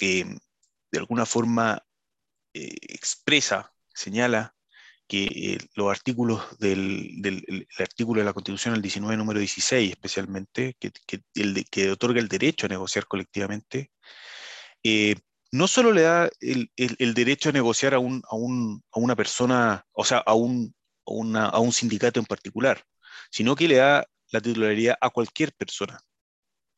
em, 0.00 0.38
de 0.90 0.98
alguna 0.98 1.26
forma 1.26 1.84
eh, 2.54 2.78
expresa, 2.80 3.74
señala 3.92 4.54
que 5.06 5.58
los 5.74 5.90
artículos 5.90 6.42
del, 6.58 7.66
artículo 7.78 8.20
de 8.20 8.24
la 8.24 8.32
Constitución, 8.32 8.74
el 8.74 8.82
19, 8.82 9.16
número 9.16 9.38
16 9.38 9.90
especialmente, 9.90 10.76
que, 10.78 10.92
el 11.34 11.64
que 11.70 11.90
otorga 11.90 12.20
el 12.20 12.28
derecho 12.28 12.66
a 12.66 12.70
negociar 12.70 13.06
colectivamente, 13.06 13.90
no 15.52 15.68
solo 15.68 15.92
le 15.92 16.02
da 16.02 16.30
el, 16.40 17.14
derecho 17.14 17.50
a 17.50 17.52
negociar 17.52 17.94
a, 17.94 17.98
un, 17.98 18.22
a, 18.28 18.98
una 18.98 19.16
persona, 19.16 19.86
o 19.92 20.04
sea, 20.04 20.18
a 20.18 20.34
un, 20.34 20.74
a 21.06 21.58
un 21.60 21.72
sindicato 21.72 22.18
en 22.20 22.26
particular, 22.26 22.84
sino 23.30 23.54
que 23.54 23.68
le 23.68 23.76
da 23.76 24.06
la 24.32 24.40
titularidad 24.40 24.96
a 25.00 25.10
cualquier 25.10 25.52
persona 25.52 26.00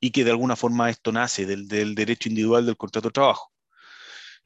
y 0.01 0.11
que 0.11 0.25
de 0.25 0.31
alguna 0.31 0.57
forma 0.57 0.91
esto 0.91 1.13
nace 1.13 1.47
del, 1.47 1.95
derecho 1.95 2.29
individual 2.29 2.67
del 2.67 2.77
contrato 2.77 3.09
de 3.09 3.13
trabajo. 3.13 3.53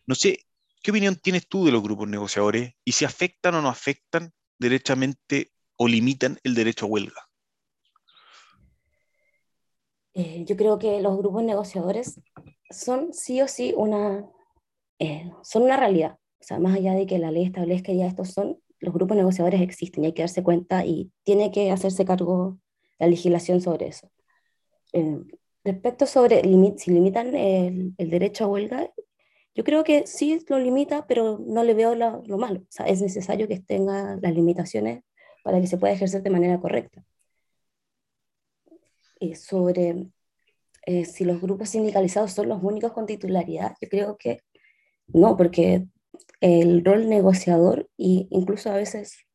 No 0.06 0.14
sé, 0.14 0.46
¿qué 0.82 0.90
opinión 0.90 1.16
tienes 1.16 1.48
tú 1.48 1.64
de 1.64 1.72
los 1.72 1.82
grupos 1.82 2.08
negociadores 2.08 2.74
y 2.84 2.92
si 2.92 3.04
afectan 3.04 3.54
o 3.54 3.62
no 3.62 3.68
afectan 3.68 4.32
derechamente 4.58 5.52
o 5.76 5.88
limitan 5.88 6.38
el 6.44 6.54
derecho 6.54 6.86
a 6.86 6.88
huelga? 6.88 7.28
Eh, 10.14 10.44
yo 10.46 10.56
creo 10.56 10.78
que 10.78 11.00
los 11.00 11.16
grupos 11.16 11.44
negociadores 11.44 12.20
son 12.70 13.12
sí 13.12 13.40
o 13.40 13.48
sí 13.48 13.72
una, 13.76 14.28
eh, 14.98 15.30
son 15.42 15.62
una 15.62 15.76
realidad. 15.76 16.18
O 16.40 16.44
sea, 16.44 16.58
más 16.58 16.74
allá 16.76 16.94
de 16.94 17.06
que 17.06 17.18
la 17.18 17.30
ley 17.30 17.44
establezca 17.44 17.92
ya 17.92 18.06
estos 18.06 18.30
son, 18.30 18.60
los 18.80 18.94
grupos 18.94 19.16
negociadores 19.16 19.60
existen 19.60 20.04
y 20.04 20.08
hay 20.08 20.12
que 20.14 20.22
darse 20.22 20.42
cuenta 20.42 20.84
y 20.84 21.12
tiene 21.22 21.50
que 21.50 21.70
hacerse 21.70 22.04
cargo 22.04 22.58
la 22.98 23.06
legislación 23.06 23.60
sobre 23.60 23.88
eso. 23.88 24.10
Eh, 24.92 25.18
respecto 25.64 26.06
sobre 26.06 26.42
si 26.78 26.90
limitan 26.90 27.34
el, 27.36 27.94
derecho 27.98 28.44
a 28.44 28.48
huelga, 28.48 28.90
yo 29.60 29.64
creo 29.64 29.84
que 29.84 30.06
sí 30.06 30.42
lo 30.48 30.58
limita, 30.58 31.06
pero 31.06 31.38
no 31.38 31.64
le 31.64 31.74
veo 31.74 31.94
lo, 31.94 32.22
lo 32.26 32.38
malo. 32.38 32.60
O 32.60 32.66
sea, 32.70 32.86
es 32.86 33.02
necesario 33.02 33.46
que 33.46 33.60
tenga 33.60 34.16
las 34.22 34.34
limitaciones 34.34 35.02
para 35.44 35.60
que 35.60 35.66
se 35.66 35.76
pueda 35.76 35.92
ejercer 35.92 36.22
de 36.22 36.30
manera 36.30 36.58
correcta. 36.58 37.04
Sobre 39.34 40.06
eh, 40.86 41.04
si 41.04 41.26
los 41.26 41.42
grupos 41.42 41.68
sindicalizados 41.68 42.32
son 42.32 42.48
los 42.48 42.62
únicos 42.62 42.92
con 42.92 43.04
titularidad, 43.04 43.74
yo 43.82 43.88
creo 43.90 44.16
que 44.16 44.40
no, 45.08 45.36
porque 45.36 45.88
el 46.40 46.82
rol 46.82 47.10
negociador 47.10 47.80
e 47.98 48.28
incluso 48.30 48.70
a 48.70 48.76
veces 48.76 49.26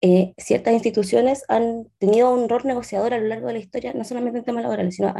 eh, 0.00 0.34
ciertas 0.38 0.74
instituciones 0.74 1.44
han 1.46 1.88
tenido 1.98 2.34
un 2.34 2.48
rol 2.48 2.62
negociador 2.64 3.14
a 3.14 3.18
lo 3.18 3.28
largo 3.28 3.46
de 3.46 3.52
la 3.52 3.58
historia, 3.60 3.92
no 3.92 4.02
solamente 4.02 4.40
en 4.40 4.44
temas 4.44 4.64
laborales, 4.64 4.96
sino 4.96 5.14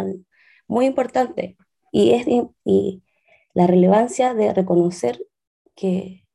muy 0.66 0.86
importante. 0.86 1.56
Y, 1.92 2.12
es, 2.14 2.26
y 2.64 3.02
la 3.54 3.66
relevancia 3.66 4.34
de 4.34 4.52
reconocer 4.52 5.26
que 5.74 6.26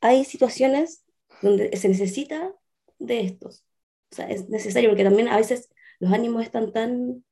hay 0.00 0.24
situaciones 0.24 1.04
donde 1.42 1.76
se 1.76 1.88
necesita 1.88 2.52
de 2.98 3.20
estos. 3.20 3.64
O 4.12 4.14
sea, 4.16 4.28
es 4.28 4.48
necesario 4.48 4.90
porque 4.90 5.04
también 5.04 5.28
a 5.28 5.36
veces 5.36 5.70
los 5.98 6.12
ánimos 6.12 6.42
están 6.42 6.72
tan, 6.72 7.24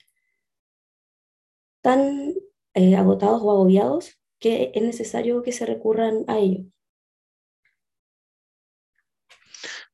tan 1.81 2.35
eh, 2.75 2.97
agotados 2.97 3.43
o 3.43 3.51
agobiados 3.51 4.19
que 4.39 4.73
es 4.75 4.83
necesario 4.83 5.43
que 5.43 5.53
se 5.53 5.67
recurran 5.67 6.25
a 6.27 6.39
ellos. 6.39 6.67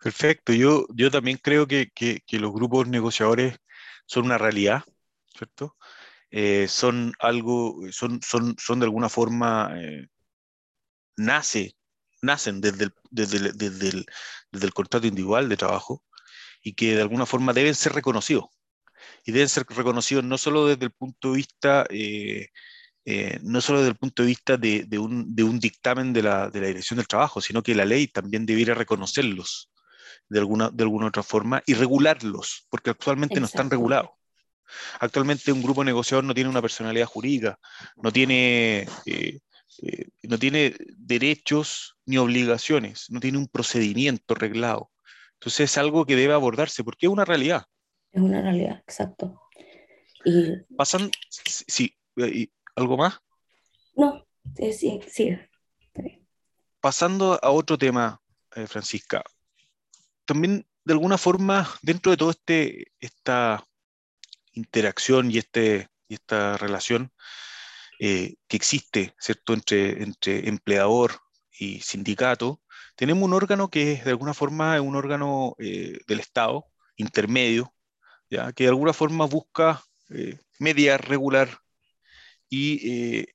Perfecto, 0.02 0.52
yo, 0.52 0.86
yo 0.94 1.10
también 1.10 1.38
creo 1.42 1.66
que, 1.66 1.90
que, 1.90 2.22
los 2.38 2.52
grupos 2.52 2.86
negociadores 2.86 3.58
son 4.06 4.26
una 4.26 4.38
realidad, 4.38 4.82
¿cierto? 5.36 5.76
Eh, 6.30 6.66
son 6.68 7.14
algo, 7.20 7.80
son, 7.90 8.20
son, 8.22 8.54
son 8.58 8.80
de 8.80 8.84
alguna 8.86 9.08
forma, 9.08 9.70
eh, 9.76 10.08
nace, 11.16 11.74
nacen 12.22 12.60
desde 12.60 12.84
el, 12.84 12.92
desde, 13.10 13.52
desde, 13.52 13.88
el, 13.88 14.06
desde 14.52 14.66
el 14.66 14.74
contrato 14.74 15.06
individual 15.06 15.48
de 15.48 15.56
trabajo 15.56 16.04
y 16.62 16.74
que 16.74 16.94
de 16.94 17.02
alguna 17.02 17.26
forma 17.26 17.52
deben 17.52 17.74
ser 17.74 17.92
reconocidos 17.92 18.46
y 19.24 19.32
deben 19.32 19.48
ser 19.48 19.66
reconocidos 19.68 20.24
no 20.24 20.38
solo 20.38 20.66
desde 20.66 20.86
el 20.86 20.92
punto 20.92 21.30
de 21.30 21.36
vista, 21.36 21.86
eh, 21.90 22.48
eh, 23.04 23.38
no 23.42 23.60
solo 23.60 23.80
desde 23.80 23.90
el 23.90 23.96
punto 23.96 24.22
de 24.22 24.28
vista 24.28 24.56
de, 24.56 24.84
de, 24.84 24.98
un, 24.98 25.34
de 25.34 25.44
un, 25.44 25.58
dictamen 25.58 26.12
de 26.12 26.22
la, 26.22 26.50
de 26.50 26.60
la, 26.60 26.66
Dirección 26.68 26.96
del 26.98 27.08
Trabajo, 27.08 27.40
sino 27.40 27.62
que 27.62 27.74
la 27.74 27.84
ley 27.84 28.08
también 28.08 28.46
debiera 28.46 28.74
reconocerlos 28.74 29.70
de 30.28 30.38
alguna, 30.38 30.70
de 30.70 30.84
alguna 30.84 31.06
otra 31.06 31.22
forma 31.22 31.62
y 31.66 31.74
regularlos, 31.74 32.66
porque 32.70 32.90
actualmente 32.90 33.40
no 33.40 33.46
están 33.46 33.70
regulados. 33.70 34.10
Actualmente 35.00 35.52
un 35.52 35.62
grupo 35.62 35.84
negociador 35.84 36.24
no 36.24 36.34
tiene 36.34 36.50
una 36.50 36.62
personalidad 36.62 37.06
jurídica, 37.06 37.58
no 37.96 38.12
tiene, 38.12 38.86
eh, 39.06 39.40
no 40.22 40.38
tiene 40.38 40.74
derechos 40.96 41.96
ni 42.06 42.18
obligaciones, 42.18 43.06
no 43.10 43.20
tiene 43.20 43.38
un 43.38 43.48
procedimiento 43.48 44.34
reglado. 44.34 44.90
Entonces 45.34 45.70
es 45.70 45.78
algo 45.78 46.04
que 46.04 46.16
debe 46.16 46.34
abordarse 46.34 46.84
porque 46.84 47.06
es 47.06 47.12
una 47.12 47.24
realidad 47.24 47.64
es 48.12 48.22
una 48.22 48.42
realidad, 48.42 48.82
exacto. 48.86 49.40
Y, 50.24 50.56
Pasan, 50.76 51.10
sí, 51.30 51.94
¿y 52.16 52.50
¿algo 52.74 52.96
más? 52.96 53.20
No, 53.94 54.26
sí, 54.56 55.00
sí. 55.06 55.38
Pasando 56.80 57.38
a 57.42 57.50
otro 57.50 57.76
tema, 57.76 58.20
eh, 58.54 58.66
Francisca, 58.66 59.22
también 60.24 60.66
de 60.84 60.92
alguna 60.92 61.18
forma, 61.18 61.68
dentro 61.82 62.10
de 62.10 62.16
toda 62.16 62.30
este, 62.32 62.92
esta 63.00 63.64
interacción 64.58 65.30
y, 65.30 65.38
este, 65.38 65.88
y 66.08 66.14
esta 66.14 66.56
relación 66.56 67.12
eh, 68.00 68.36
que 68.46 68.56
existe, 68.56 69.14
¿cierto?, 69.18 69.54
entre, 69.54 70.48
empleador 70.48 71.20
y 71.50 71.80
sindicato, 71.80 72.60
tenemos 72.96 73.24
un 73.24 73.32
órgano 73.32 73.68
que 73.70 73.92
es 73.92 74.04
de 74.04 74.10
alguna 74.10 74.34
forma 74.34 74.80
un 74.80 74.96
órgano 74.96 75.54
eh, 75.58 75.98
del 76.06 76.20
Estado, 76.20 76.66
intermedio, 76.96 77.72
que 78.28 78.64
de 78.64 78.68
alguna 78.68 78.92
forma 78.92 79.26
busca 79.26 79.82
eh, 80.10 80.38
mediar, 80.58 81.08
regular 81.08 81.60
y 82.48 83.20
eh, 83.20 83.26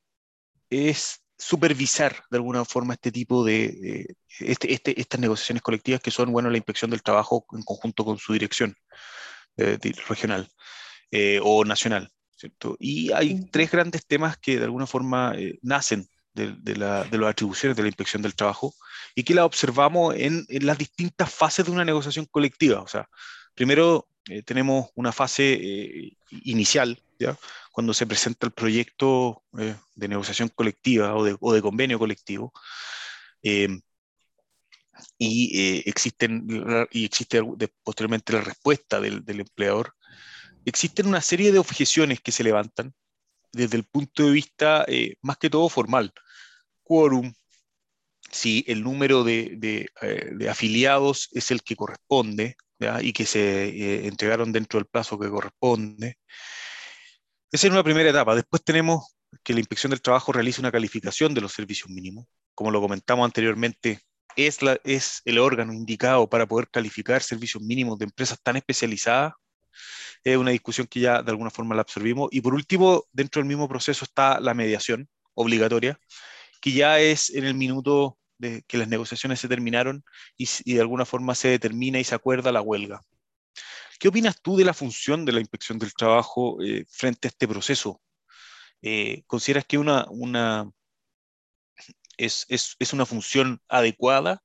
es 0.69 1.23
supervisar 1.37 2.23
de 2.29 2.37
alguna 2.37 2.65
forma 2.65 2.93
este 2.93 3.11
tipo 3.11 3.43
de, 3.43 4.15
este, 4.39 4.73
este, 4.73 4.99
estas 4.99 5.19
negociaciones 5.19 5.61
colectivas 5.61 6.01
que 6.01 6.11
son, 6.11 6.31
bueno, 6.31 6.49
la 6.49 6.57
inspección 6.57 6.91
del 6.91 7.03
trabajo 7.03 7.45
en 7.53 7.63
conjunto 7.63 8.05
con 8.05 8.17
su 8.17 8.33
dirección 8.33 8.75
eh, 11.11 11.39
o 11.41 11.65
nacional. 11.65 12.09
¿cierto? 12.35 12.75
Y 12.79 13.11
hay 13.11 13.45
tres 13.51 13.71
grandes 13.71 14.05
temas 14.05 14.37
que 14.37 14.57
de 14.57 14.65
alguna 14.65 14.85
forma 14.85 15.33
nacen 15.61 16.07
de, 16.33 16.55
de, 16.57 16.75
la, 16.75 17.03
de, 17.03 17.17
las 17.17 17.31
atribuciones 17.31 17.77
de 17.77 17.83
la 17.83 17.89
inspección 17.89 18.21
del 18.21 18.35
trabajo 18.35 18.73
y 19.15 19.23
que 19.23 19.33
la 19.33 19.45
observamos 19.45 20.15
en, 20.15 20.45
en, 20.49 20.65
las 20.65 20.77
distintas 20.77 21.31
fases 21.33 21.65
de 21.65 21.71
una 21.71 21.85
negociación 21.85 22.25
colectiva. 22.25 22.81
O 22.81 22.87
sea, 22.87 23.07
primero 23.55 24.07
eh, 24.29 24.41
tenemos 24.41 24.89
una 24.95 25.11
fase 25.11 25.53
eh, 25.53 26.17
inicial, 26.43 27.01
¿ya? 27.19 27.37
cuando 27.71 27.93
se 27.93 28.07
presenta 28.07 28.45
el 28.47 28.53
proyecto 28.53 29.43
eh, 29.59 29.75
de 29.95 30.07
negociación 30.07 30.49
colectiva 30.49 31.15
o 31.15 31.23
de, 31.23 31.35
o 31.39 31.53
de 31.53 31.61
convenio 31.61 31.99
colectivo. 31.99 32.53
y, 35.17 35.83
existen, 35.89 36.47
y 36.91 37.05
existe 37.05 37.41
posteriormente 37.83 38.33
la 38.33 38.41
respuesta 38.41 38.99
del, 39.01 39.23
del 39.25 39.41
empleador. 39.41 39.93
Existen 40.65 41.07
una 41.07 41.21
serie 41.21 41.51
de 41.51 41.59
objeciones 41.59 42.21
que 42.21 42.31
se 42.31 42.43
levantan 42.43 42.93
desde 43.51 43.77
el 43.77 43.83
punto 43.83 44.25
de 44.25 44.31
vista 44.31 44.85
más 45.21 45.37
que 45.37 45.49
todo 45.49 45.69
formal. 45.69 46.11
Quórum, 46.83 47.33
si 48.31 48.63
el 48.67 48.83
número 48.83 49.23
de, 49.23 49.55
de, 49.57 50.49
afiliados 50.49 51.29
es 51.33 51.51
el 51.51 51.61
que 51.61 51.75
corresponde, 51.75 52.55
y 53.01 53.13
que 53.13 53.25
se 53.25 53.65
eh, 53.69 54.07
entregaron 54.07 54.51
dentro 54.51 54.79
del 54.79 54.87
plazo 54.87 55.19
que 55.19 55.29
corresponde. 55.29 56.17
Esa 57.51 57.67
es 57.67 57.73
una 57.73 57.83
primera 57.83 58.09
etapa. 58.09 58.35
Después 58.35 58.63
tenemos 58.63 59.15
que 59.43 59.53
la 59.53 59.59
inspección 59.59 59.91
del 59.91 60.01
trabajo 60.01 60.31
realice 60.31 60.61
una 60.61 60.71
calificación 60.71 61.33
de 61.33 61.41
los 61.41 61.53
servicios 61.53 61.89
mínimos. 61.89 62.25
Como 62.55 62.71
lo 62.71 62.81
comentamos 62.81 63.25
anteriormente, 63.25 64.01
es, 64.35 64.59
es 64.83 65.21
el 65.25 65.39
órgano 65.39 65.73
indicado 65.73 66.27
para 66.29 66.47
poder 66.47 66.69
calificar 66.69 67.21
servicios 67.21 67.63
mínimos 67.63 67.97
de 67.99 68.05
empresas 68.05 68.39
tan 68.41 68.55
especializadas. 68.57 69.33
Es 70.23 70.37
una 70.37 70.51
discusión 70.51 70.87
que 70.87 71.01
ya 71.01 71.21
de 71.21 71.31
alguna 71.31 71.49
forma 71.49 71.75
la 71.75 71.81
absorbimos. 71.81 72.29
Y 72.31 72.41
por 72.41 72.53
último, 72.53 73.05
dentro 73.11 73.41
del 73.41 73.47
mismo 73.47 73.67
proceso 73.67 74.05
está 74.05 74.39
la 74.39 74.53
mediación 74.53 75.09
obligatoria, 75.33 75.99
que 76.61 76.71
ya 76.71 76.99
es 76.99 77.29
en 77.29 77.45
el 77.45 77.55
minuto 77.55 78.17
de 78.37 78.63
que 78.67 78.77
las 78.77 78.87
negociaciones 78.87 79.39
se 79.39 79.47
terminaron 79.47 80.03
y, 80.37 80.73
de 80.73 80.81
alguna 80.81 81.05
forma 81.05 81.35
se 81.35 81.49
determina 81.49 81.99
y 81.99 82.03
se 82.03 82.15
acuerda 82.15 82.51
la 82.51 82.61
huelga. 82.61 83.01
¿Qué 83.99 84.07
opinas 84.07 84.41
tú 84.41 84.57
de 84.57 84.65
la 84.65 84.73
función 84.73 85.23
de 85.25 85.31
la 85.31 85.39
inspección 85.39 85.79
del 85.79 85.93
trabajo 85.93 86.61
eh, 86.61 86.85
frente 86.89 87.27
a 87.27 87.29
este 87.29 87.47
proceso? 87.47 88.01
Eh, 88.81 89.23
¿Consideras 89.27 89.65
que 89.65 89.77
una, 89.77 90.05
una, 90.09 90.69
es, 92.17 92.45
es, 92.49 92.75
es, 92.79 92.93
una 92.93 93.05
función 93.05 93.61
adecuada? 93.69 94.43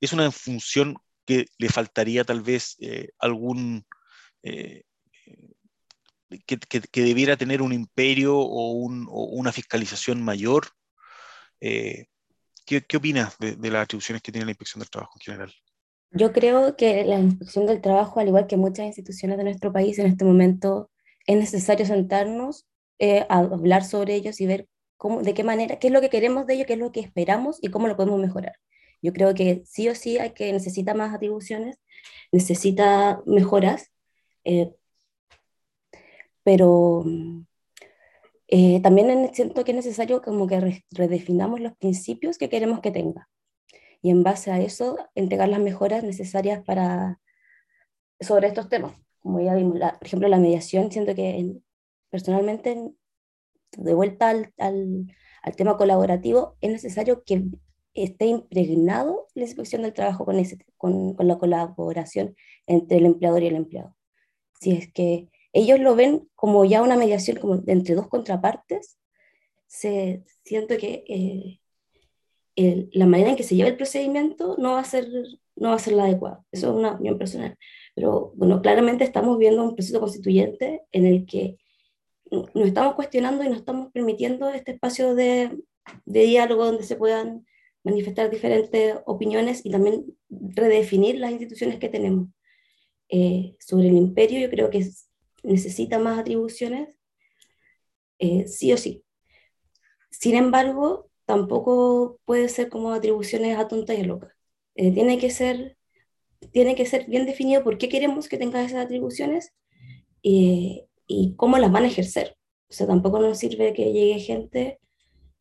¿Es 0.00 0.12
una 0.12 0.30
función 0.30 0.96
que 1.26 1.46
le 1.58 1.68
faltaría 1.68 2.24
tal 2.24 2.42
vez 2.42 2.76
eh, 2.80 3.10
algún... 3.18 3.84
Que, 6.46 6.58
que, 6.58 6.80
que, 6.80 7.02
debiera 7.02 7.36
tener 7.36 7.62
un 7.62 7.72
imperio 7.72 8.38
o, 8.38 8.72
un, 8.72 9.06
o 9.10 9.24
una 9.24 9.52
fiscalización 9.52 10.22
mayor? 10.22 10.68
¿qué, 11.60 12.06
¿qué, 12.66 12.96
opinas 12.96 13.38
de, 13.38 13.56
de 13.56 13.70
las 13.70 13.84
atribuciones 13.84 14.22
que 14.22 14.32
tiene 14.32 14.44
la 14.44 14.50
inspección 14.50 14.80
del 14.80 14.90
trabajo 14.90 15.12
en 15.16 15.20
general? 15.20 15.54
Yo 16.10 16.32
creo 16.32 16.76
que 16.76 17.04
la 17.04 17.18
inspección 17.18 17.66
del 17.66 17.80
trabajo, 17.80 18.20
al 18.20 18.28
igual 18.28 18.46
que 18.46 18.56
muchas 18.56 18.86
instituciones 18.86 19.38
de 19.38 19.44
nuestro 19.44 19.72
país 19.72 19.98
en 19.98 20.06
este 20.06 20.24
momento, 20.24 20.90
es 21.26 21.36
necesario 21.36 21.86
sentarnos 21.86 22.66
eh, 22.98 23.26
a 23.28 23.38
hablar 23.38 23.84
sobre 23.84 24.14
ellos 24.14 24.40
y 24.40 24.46
ver 24.46 24.68
cómo, 24.96 25.22
de 25.22 25.34
qué 25.34 25.42
manera, 25.42 25.78
qué 25.78 25.86
es 25.88 25.92
lo 25.92 26.00
que 26.00 26.10
queremos 26.10 26.46
de 26.46 26.54
ellos, 26.54 26.66
qué 26.66 26.74
es 26.74 26.78
lo 26.78 26.92
que 26.92 27.00
esperamos 27.00 27.58
y 27.62 27.68
cómo 27.68 27.88
lo 27.88 27.96
podemos 27.96 28.20
mejorar. 28.20 28.54
Yo 29.00 29.12
creo 29.12 29.34
que 29.34 29.62
sí 29.64 29.88
o 29.88 29.94
sí 29.94 30.18
hay 30.18 30.32
que 30.32 30.52
necesita 30.52 30.94
más 30.94 31.14
atribuciones, 31.14 31.78
necesita 32.30 33.20
mejoras, 33.26 33.90
eh, 34.44 34.70
pero 36.44 37.04
eh, 38.48 38.80
también 38.82 39.30
siento 39.34 39.64
que 39.64 39.72
es 39.72 39.76
necesario 39.76 40.22
como 40.22 40.46
que 40.46 40.82
redefinamos 40.90 41.60
los 41.60 41.76
principios 41.76 42.38
que 42.38 42.48
queremos 42.48 42.80
que 42.80 42.90
tenga 42.90 43.28
y 44.02 44.10
en 44.10 44.22
base 44.24 44.50
a 44.50 44.60
eso 44.60 44.98
entregar 45.14 45.48
las 45.48 45.60
mejoras 45.60 46.02
necesarias 46.04 46.62
para 46.64 47.20
sobre 48.20 48.48
estos 48.48 48.68
temas. 48.68 48.94
Como 49.20 49.40
ya 49.40 49.54
vimos, 49.54 49.78
por 49.78 50.06
ejemplo, 50.06 50.28
la 50.28 50.38
mediación, 50.38 50.90
siento 50.90 51.14
que 51.14 51.54
personalmente, 52.10 52.92
de 53.76 53.94
vuelta 53.94 54.30
al, 54.30 54.52
al, 54.58 55.06
al, 55.42 55.56
tema 55.56 55.76
colaborativo, 55.76 56.56
es 56.60 56.70
necesario 56.70 57.22
que 57.24 57.44
esté 57.94 58.26
impregnado 58.26 59.28
la 59.34 59.44
inspección 59.44 59.82
del 59.82 59.92
trabajo 59.92 60.24
con, 60.24 60.38
ese, 60.38 60.58
con, 60.76 61.14
con 61.14 61.28
la 61.28 61.38
colaboración 61.38 62.34
entre 62.66 62.98
el 62.98 63.06
empleador 63.06 63.42
y 63.42 63.46
el 63.46 63.56
empleado. 63.56 63.96
Si 64.60 64.72
es 64.72 64.92
que 64.92 65.28
ellos 65.52 65.80
lo 65.80 65.94
ven 65.94 66.28
como 66.34 66.64
ya 66.64 66.82
una 66.82 66.96
mediación 66.96 67.38
como 67.38 67.62
entre 67.66 67.94
dos 67.94 68.08
contrapartes, 68.08 68.98
se, 69.66 70.24
siento 70.44 70.76
que 70.76 71.04
eh, 72.56 72.88
la 72.92 73.06
manera 73.06 73.30
en 73.30 73.36
que 73.36 73.42
se 73.42 73.56
lleva 73.56 73.68
el 73.68 73.76
procedimiento 73.76 74.56
no 74.58 74.72
va 74.72 74.80
a 74.80 74.84
ser, 74.84 75.08
no 75.56 75.70
va 75.70 75.76
a 75.76 75.78
ser 75.78 75.94
la 75.94 76.04
adecuada. 76.04 76.44
Eso 76.52 76.68
es 76.70 76.74
una 76.74 76.92
opinión 76.92 77.18
personal. 77.18 77.56
Pero 77.94 78.32
bueno, 78.36 78.60
claramente 78.60 79.04
estamos 79.04 79.38
viendo 79.38 79.62
un 79.62 79.74
proceso 79.74 80.00
constituyente 80.00 80.82
en 80.92 81.06
el 81.06 81.26
que 81.26 81.58
nos 82.30 82.66
estamos 82.66 82.94
cuestionando 82.94 83.44
y 83.44 83.48
nos 83.48 83.58
estamos 83.58 83.92
permitiendo 83.92 84.48
este 84.50 84.72
espacio 84.72 85.14
de, 85.14 85.58
de 86.06 86.20
diálogo 86.22 86.64
donde 86.64 86.84
se 86.84 86.96
puedan 86.96 87.46
manifestar 87.84 88.30
diferentes 88.30 88.96
opiniones 89.06 89.64
y 89.64 89.70
también 89.70 90.16
redefinir 90.30 91.18
las 91.18 91.32
instituciones 91.32 91.78
que 91.78 91.88
tenemos. 91.88 92.28
Eh, 93.08 93.56
sobre 93.58 93.88
el 93.88 93.96
imperio, 93.96 94.40
yo 94.40 94.48
creo 94.48 94.70
que 94.70 94.88
necesita 95.42 95.98
más 95.98 96.18
atribuciones, 96.18 96.96
eh, 98.18 98.46
sí 98.46 98.72
o 98.72 98.76
sí. 98.76 99.04
Sin 100.10 100.36
embargo, 100.36 101.10
tampoco 101.26 102.20
puede 102.24 102.48
ser 102.48 102.68
como 102.68 102.92
atribuciones 102.92 103.58
a 103.58 103.68
tontas 103.68 103.98
y 103.98 104.04
locas. 104.04 104.32
Eh, 104.74 104.92
tiene, 104.92 105.18
que 105.18 105.30
ser, 105.30 105.76
tiene 106.52 106.74
que 106.74 106.86
ser 106.86 107.06
bien 107.08 107.26
definido 107.26 107.64
por 107.64 107.78
qué 107.78 107.88
queremos 107.88 108.28
que 108.28 108.38
tenga 108.38 108.62
esas 108.64 108.84
atribuciones 108.84 109.52
y, 110.22 110.84
y 111.06 111.34
cómo 111.36 111.58
las 111.58 111.72
van 111.72 111.84
a 111.84 111.88
ejercer. 111.88 112.36
O 112.70 112.74
sea, 112.74 112.86
tampoco 112.86 113.18
nos 113.20 113.38
sirve 113.38 113.74
que 113.74 113.92
llegue 113.92 114.20
gente 114.20 114.78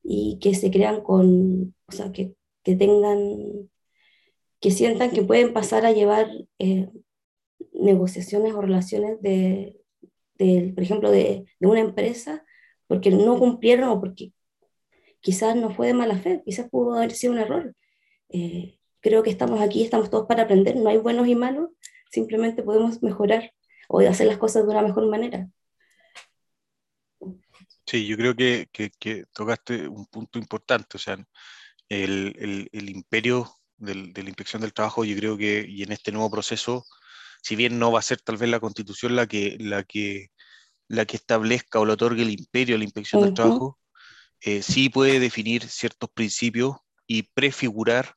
y 0.04 0.40
que 0.40 0.56
se 0.56 0.72
crean 0.72 1.02
con, 1.02 1.76
o 1.88 1.92
sea, 1.92 2.12
que, 2.12 2.36
que 2.64 2.76
tengan, 2.76 3.70
que 4.60 4.72
sientan 4.72 5.12
que 5.12 5.24
pueden 5.24 5.54
pasar 5.54 5.86
a 5.86 5.92
llevar 5.92 6.30
eh, 6.60 6.90
negociaciones 7.74 8.54
o 8.54 8.62
relaciones 8.62 9.22
de, 9.22 9.81
de 10.46 10.74
por 10.74 10.84
ejemplo, 10.84 11.12
de, 11.12 11.46
de, 11.60 11.68
una 11.68 11.80
empresa 11.80 12.44
porque 12.88 13.12
no 13.12 13.38
cumplieron 13.38 13.90
o 13.90 14.00
porque 14.00 14.34
quizás 15.22 15.56
no 15.56 15.70
fue 15.72 15.88
de 15.88 15.94
mala 15.94 16.18
fe, 16.18 16.42
quizás 16.46 16.70
pudo 16.70 16.96
haber 16.96 17.12
sido 17.12 17.34
un 17.34 17.40
error. 17.40 17.76
Eh, 18.30 18.80
creo 19.00 19.24
que 19.24 19.30
estamos 19.30 19.62
aquí, 19.62 19.84
estamos 19.84 20.10
todos 20.10 20.28
para 20.28 20.44
aprender, 20.44 20.76
no 20.76 20.90
hay 20.90 20.98
buenos 20.98 21.28
y 21.28 21.36
malos, 21.36 21.70
simplemente 22.12 22.64
podemos 22.64 23.02
mejorar 23.02 23.54
o 23.88 24.00
hacer 24.00 24.28
las 24.28 24.38
cosas 24.38 24.66
de 24.66 24.72
una 24.72 24.82
mejor 24.82 25.08
manera. 25.08 25.50
Sí, 27.86 28.08
yo 28.08 28.16
creo 28.16 28.36
que, 28.36 28.70
que, 28.72 29.26
tocaste 29.34 29.88
un 29.88 30.06
punto 30.06 30.40
importante, 30.40 30.96
o 30.96 31.00
sea, 31.00 31.18
el, 31.90 32.34
el, 32.40 32.70
el 32.72 32.90
imperio 32.90 33.52
del, 33.78 34.14
de 34.14 34.24
la 34.24 34.30
inspección 34.30 34.62
del 34.62 34.74
trabajo, 34.74 35.04
yo 35.04 35.16
creo 35.18 35.38
que, 35.38 35.66
y 35.68 35.84
en 35.84 35.92
este 35.92 36.12
nuevo 36.12 36.32
proceso, 36.32 36.86
si 37.42 37.56
bien 37.56 37.80
no 37.80 37.92
va 37.92 38.00
a 38.00 38.04
ser 38.04 38.22
tal 38.22 38.38
vez 38.38 38.50
la 38.50 38.60
constitución 38.60 39.16
la 39.16 39.28
que, 39.28 39.58
la 39.60 39.84
que, 39.84 40.32
la 40.88 41.06
que 41.06 41.18
establezca 41.18 41.80
o 41.80 41.86
le 41.86 41.94
otorgue 41.94 42.24
el 42.24 42.30
imperio 42.30 42.76
a 42.76 42.78
la 42.78 42.84
inspección 42.84 43.22
uh 43.22 43.24
-huh. 43.24 43.26
del 43.28 43.36
trabajo, 43.36 43.80
eh, 44.42 44.62
sí 44.62 44.90
puede 44.90 45.20
definir 45.20 45.68
ciertos 45.68 46.10
principios 46.10 46.78
y 47.08 47.24
prefigurar 47.24 48.16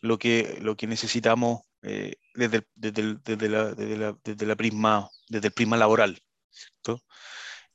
lo 0.00 0.18
que, 0.18 0.58
lo 0.60 0.76
que 0.76 0.86
necesitamos 0.86 1.62
eh, 1.82 2.16
desde, 2.34 2.58
el, 2.58 2.66
desde, 2.74 3.02
el, 3.02 3.22
desde, 3.22 3.48
la, 3.48 3.74
desde, 3.74 3.96
la, 3.96 4.18
desde, 4.24 4.46
la, 4.46 4.56
prisma, 4.56 5.08
desde 5.28 5.48
el 5.48 5.52
prisma 5.52 5.76
laboral. 5.76 6.20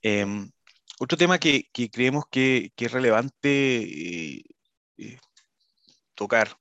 Eh, 0.01 0.25
otro 0.99 1.17
tema 1.17 1.39
que, 1.39 1.69
que 1.73 1.89
creemos 1.89 2.25
que, 2.30 2.71
que, 2.75 2.86
es 2.86 2.91
relevante 2.91 4.38
eh, 4.97 5.19
tocar, 6.13 6.58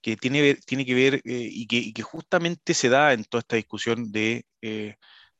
que 0.00 0.16
tiene, 0.16 0.54
tiene 0.54 0.84
que 0.84 0.94
ver 0.94 1.14
eh, 1.16 1.20
y 1.24 1.66
que, 1.66 2.02
justamente 2.02 2.74
se 2.74 2.88
da 2.88 3.12
en 3.12 3.24
toda 3.24 3.40
esta 3.40 3.56
discusión 3.56 4.10
de 4.12 4.44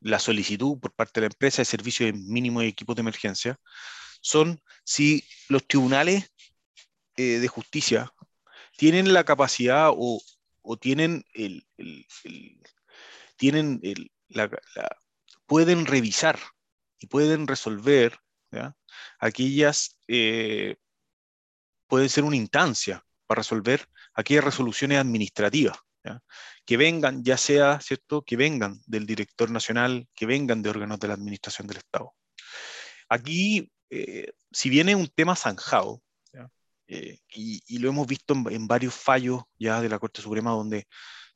la 0.01 0.19
solicitud 0.19 0.79
por 0.79 0.93
parte 0.93 1.19
de 1.19 1.27
la 1.27 1.33
empresa 1.33 1.61
de 1.61 1.65
servicio 1.65 2.05
de 2.05 2.13
mínimo 2.13 2.61
de 2.61 2.67
equipos 2.67 2.95
de 2.95 3.01
emergencia, 3.01 3.59
son 4.21 4.61
si 4.83 5.23
los 5.49 5.65
tribunales 5.67 6.31
eh, 7.17 7.39
de 7.39 7.47
justicia 7.47 8.11
tienen 8.77 9.13
la 9.13 9.23
capacidad 9.23 9.91
o, 9.91 10.21
o 10.61 10.77
tienen 10.77 11.23
el, 11.33 11.65
el, 11.77 12.05
tienen 13.37 13.79
el, 13.83 14.11
la, 14.29 14.49
pueden 15.45 15.85
revisar 15.85 16.39
y 16.99 17.07
pueden 17.07 17.47
resolver 17.47 18.17
aquellas, 19.19 19.97
eh, 20.07 20.75
pueden 21.87 22.09
ser 22.09 22.23
una 22.23 22.35
instancia 22.35 23.03
para 23.31 23.39
resolver 23.39 23.85
aquellas 24.13 24.43
resoluciones 24.43 24.99
administrativas. 24.99 25.77
¿ya? 26.03 26.19
que 26.65 26.77
vengan, 26.77 27.23
ya 27.23 27.37
sea, 27.37 27.79
¿cierto?, 27.79 28.23
que 28.23 28.35
vengan 28.35 28.81
del 28.87 29.05
director 29.05 29.51
nacional, 29.51 30.07
que 30.15 30.25
vengan 30.25 30.61
de 30.61 30.69
órganos 30.69 30.99
de 30.99 31.07
la 31.07 31.13
administración 31.13 31.67
del 31.67 31.77
Estado. 31.77 32.13
Aquí 33.07 33.71
eh, 33.91 34.31
si 34.51 34.69
bien 34.69 34.89
es 34.89 34.95
un 34.95 35.07
tema 35.07 35.35
zanjado, 35.35 36.01
eh, 36.87 37.19
y, 37.33 37.61
y, 37.67 37.77
lo 37.79 37.87
hemos 37.87 38.05
visto 38.05 38.33
en, 38.33 38.51
en, 38.51 38.67
varios 38.67 38.93
fallos 38.93 39.43
ya 39.57 39.79
de 39.79 39.87
la 39.87 39.97
Corte 39.97 40.21
Suprema 40.21 40.51
donde, 40.51 40.87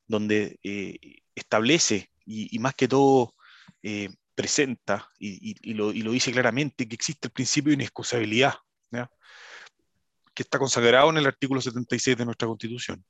donde 0.06 0.60
eh, 0.64 1.22
establece 1.34 2.12
y, 2.26 2.54
y, 2.54 2.60
más 2.60 2.76
que 2.76 2.90
todo 2.90 3.36
eh, 3.82 4.10
presenta 4.34 5.10
y, 5.18 5.74
lo, 5.74 5.94
y, 5.94 6.02
lo, 6.02 6.12
dice 6.12 6.34
claramente 6.34 6.90
que 6.90 6.96
existe 6.96 7.28
el 7.28 7.32
principio 7.32 7.70
de 7.70 7.76
inexcusabilidad, 7.76 8.56
¿ya? 8.92 9.10
Que 10.36 10.44
está 10.44 10.60
consagrado 10.60 11.10
en 11.10 11.18
el 11.18 11.26
artículo 11.26 11.62
76 11.62 12.18
de 12.18 12.26
nuestra 12.26 12.48
Constitución, 12.48 13.04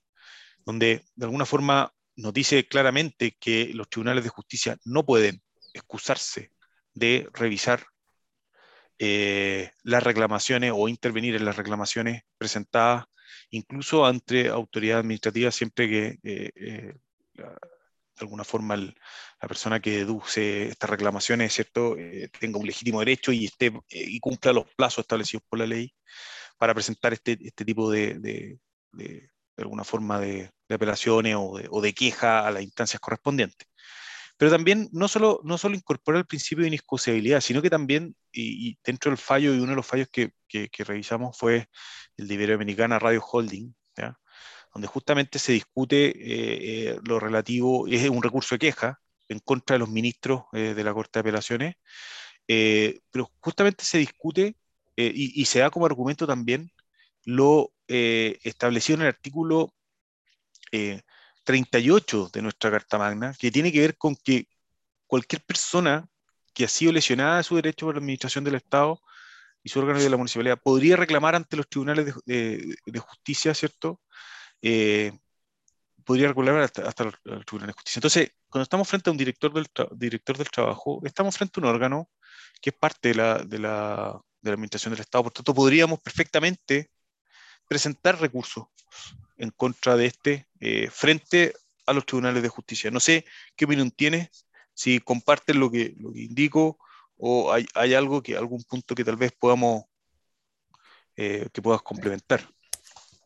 donde 0.66 1.04
de 1.16 1.26
alguna 1.26 1.46
forma 1.46 1.92
nos 2.16 2.34
dice 2.34 2.68
claramente 2.68 3.36
que 3.40 3.72
los 3.74 3.90
tribunales 3.90 4.24
de 4.24 4.30
justicia 4.30 4.78
no 4.86 5.06
pueden 5.06 5.42
excusarse 5.74 6.52
de 6.94 7.28
revisar 7.34 7.86
eh, 9.00 9.72
las 9.84 10.02
reclamaciones 10.04 10.72
o 10.74 10.88
intervenir 10.88 11.36
en 11.36 11.44
las 11.44 11.58
reclamaciones 11.58 12.22
presentadas 12.38 13.06
incluso 13.50 14.06
ante 14.06 14.50
autoridad 14.50 15.00
administrativa 15.00 15.52
siempre 15.52 15.90
que 15.90 16.20
eh, 16.24 16.52
eh, 16.56 16.94
de 17.36 18.22
alguna 18.22 18.44
forma 18.44 18.76
el, 18.76 18.96
la 19.42 19.48
persona 19.48 19.80
que 19.80 19.98
deduce 19.98 20.70
estas 20.70 20.90
reclamaciones 20.90 21.54
cierto 21.54 21.98
eh, 21.98 22.30
tenga 22.40 22.60
un 22.60 22.66
legítimo 22.66 23.00
derecho 23.00 23.32
y 23.32 23.46
esté 23.46 23.72
y 23.90 24.20
cumpla 24.20 24.54
los 24.54 24.66
plazos 24.76 25.04
establecidos 25.04 25.44
por 25.50 25.60
la 25.60 25.68
ley 25.68 25.94
para 26.58 26.74
presentar 26.74 27.14
este, 27.14 27.38
este 27.42 27.66
tipo 27.66 27.90
de, 27.92 28.16
de, 28.16 28.60
de, 28.92 29.30
de 29.58 29.64
alguna 29.64 29.84
forma 29.84 30.20
de, 30.20 30.52
apelaciones 30.70 31.36
o, 31.36 31.60
o 31.70 31.82
de, 31.82 31.94
queja 31.94 32.48
a 32.48 32.52
las 32.52 32.64
instancias 32.64 33.00
correspondientes 33.00 33.68
pero 34.38 34.52
también 34.52 34.90
no 34.92 35.08
solo, 35.08 35.40
no 35.44 35.58
solo 35.58 35.76
incorpora 35.76 36.18
el 36.18 36.26
principio 36.26 36.64
de 36.64 36.68
inexcusabilidad, 36.70 37.42
sino 37.42 37.62
que 37.62 37.70
también, 37.70 38.16
y, 38.32 38.70
y, 38.70 38.78
dentro 38.84 39.12
del 39.12 39.18
fallo, 39.18 39.54
y 39.54 39.60
uno 39.60 39.70
de 39.70 39.76
los 39.78 39.86
fallos 39.86 40.08
que, 40.12 40.32
que, 40.48 40.70
que 40.70 40.84
revisamos 40.84 41.38
fue 41.38 41.70
el 42.18 42.28
de 42.28 42.34
Iberoamericana 42.34 43.00
Radio 43.00 43.24
Holding, 43.24 43.74
¿ya? 43.96 44.20
donde 44.74 44.88
justamente 44.88 45.40
se 45.40 45.54
discute 45.54 46.08
eh, 46.08 46.90
eh, 46.90 47.00
lo 47.06 47.20
relativo, 47.20 47.88
es 47.88 48.10
un 48.10 48.22
recurso 48.22 48.56
de 48.56 48.60
queja, 48.60 49.00
en 49.30 49.40
contra 49.40 49.76
de 49.76 49.80
los 49.80 49.90
ministros 49.90 50.44
de 50.52 50.84
la 50.84 50.94
Corte 50.94 51.18
de 51.18 51.22
Apelaciones, 51.22 51.76
pero 52.46 53.32
justamente 53.40 53.84
se 53.84 53.98
discute 53.98 54.56
y, 54.96 55.42
y, 55.42 55.46
se 55.46 55.60
da 55.60 55.70
como 55.70 55.86
argumento 55.86 56.26
también 56.28 56.72
lo 57.26 57.72
establecido 57.88 58.96
en 58.98 59.02
el 59.04 59.08
artículo 59.10 59.74
38 61.44 62.30
de 62.34 62.42
nuestra 62.42 62.72
Carta 62.72 62.98
Magna, 62.98 63.34
que 63.40 63.52
tiene 63.52 63.72
que 63.72 63.82
ver 63.82 63.98
con 63.98 64.16
que 64.16 64.48
cualquier 65.08 65.42
persona 65.44 66.08
que 66.54 66.66
ha 66.66 66.68
sido 66.68 66.92
lesionada 66.92 67.38
de 67.38 67.44
su 67.44 67.56
derecho 67.56 67.86
por 67.86 67.96
la 67.96 68.00
administración 68.00 68.44
del 68.44 68.56
Estado 68.56 69.02
y 69.64 69.70
su 69.70 69.80
órgano 69.80 70.00
de 70.00 70.10
la 70.10 70.18
municipalidad 70.18 70.60
podría 70.62 70.96
reclamar 70.96 71.36
ante 71.36 71.58
los 71.58 71.68
tribunales 71.68 72.16
de, 72.26 73.00
justicia, 73.00 73.54
¿cierto? 73.54 74.02
Eh, 74.62 75.12
podría 76.04 76.30
reclamar 76.30 76.62
hasta, 76.62 77.04
los, 77.04 77.16
tribunales 77.46 77.68
de 77.68 77.74
justicia. 77.74 78.00
Entonces, 78.00 78.32
cuando 78.48 78.64
estamos 78.64 78.88
frente 78.88 79.10
a 79.10 79.12
un 79.12 79.18
director 79.18 79.52
del, 79.54 79.68
director 79.98 80.38
del 80.38 80.50
trabajo, 80.50 81.02
estamos 81.04 81.38
frente 81.38 81.60
a 81.60 81.64
un 81.64 81.70
órgano 81.70 82.10
que 82.62 82.70
es 82.70 82.76
parte 82.76 83.10
de 83.10 83.60
la, 83.60 84.22
de 84.46 84.52
la 84.52 84.56
administración 84.56 84.94
del 84.94 85.02
Estado. 85.02 85.24
Por 85.24 85.34
tanto, 85.34 85.54
podríamos 85.54 86.00
perfectamente 86.00 86.92
presentar 87.68 88.20
recursos 88.20 88.66
en 89.38 89.50
contra 89.50 89.98
de 89.98 90.06
este 90.06 90.48
eh, 90.60 90.90
frente 90.90 91.54
a 91.86 91.94
los 91.94 92.06
tribunales 92.06 92.42
de 92.42 92.50
justicia. 92.50 92.92
No 92.92 93.00
sé 93.00 93.26
qué 93.56 93.66
opinión 93.66 93.92
tienes, 93.92 94.46
si 94.74 95.00
comparten 95.00 95.60
lo 95.60 95.70
que, 95.72 95.96
lo 96.00 96.14
que 96.14 96.22
indico 96.22 96.78
o 97.18 97.52
hay, 97.52 97.66
hay, 97.74 97.94
algo 97.94 98.22
que, 98.22 98.38
algún 98.38 98.64
punto 98.64 98.94
que 98.94 99.04
tal 99.04 99.16
vez 99.16 99.32
podamos, 99.32 99.86
eh, 101.16 101.48
que 101.52 101.62
puedas 101.62 101.82
complementar. 101.82 102.42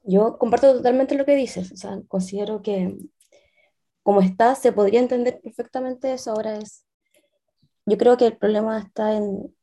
Yo 0.04 0.38
comparto 0.38 0.74
totalmente 0.74 1.16
lo 1.16 1.26
que 1.26 1.36
dices, 1.36 1.72
o 1.72 1.78
sea, 1.78 2.00
considero 2.08 2.62
que 2.62 2.96
como 4.04 4.22
está 4.22 4.56
se 4.56 4.72
podría 4.72 5.02
entender 5.02 5.42
perfectamente 5.42 6.14
eso, 6.14 6.32
ahora 6.32 6.58
es, 6.58 6.86
yo 7.86 7.98
creo 7.98 8.18
que 8.18 8.28
el 8.28 8.38
problema 8.38 8.80
está 8.80 9.14
en 9.16 9.54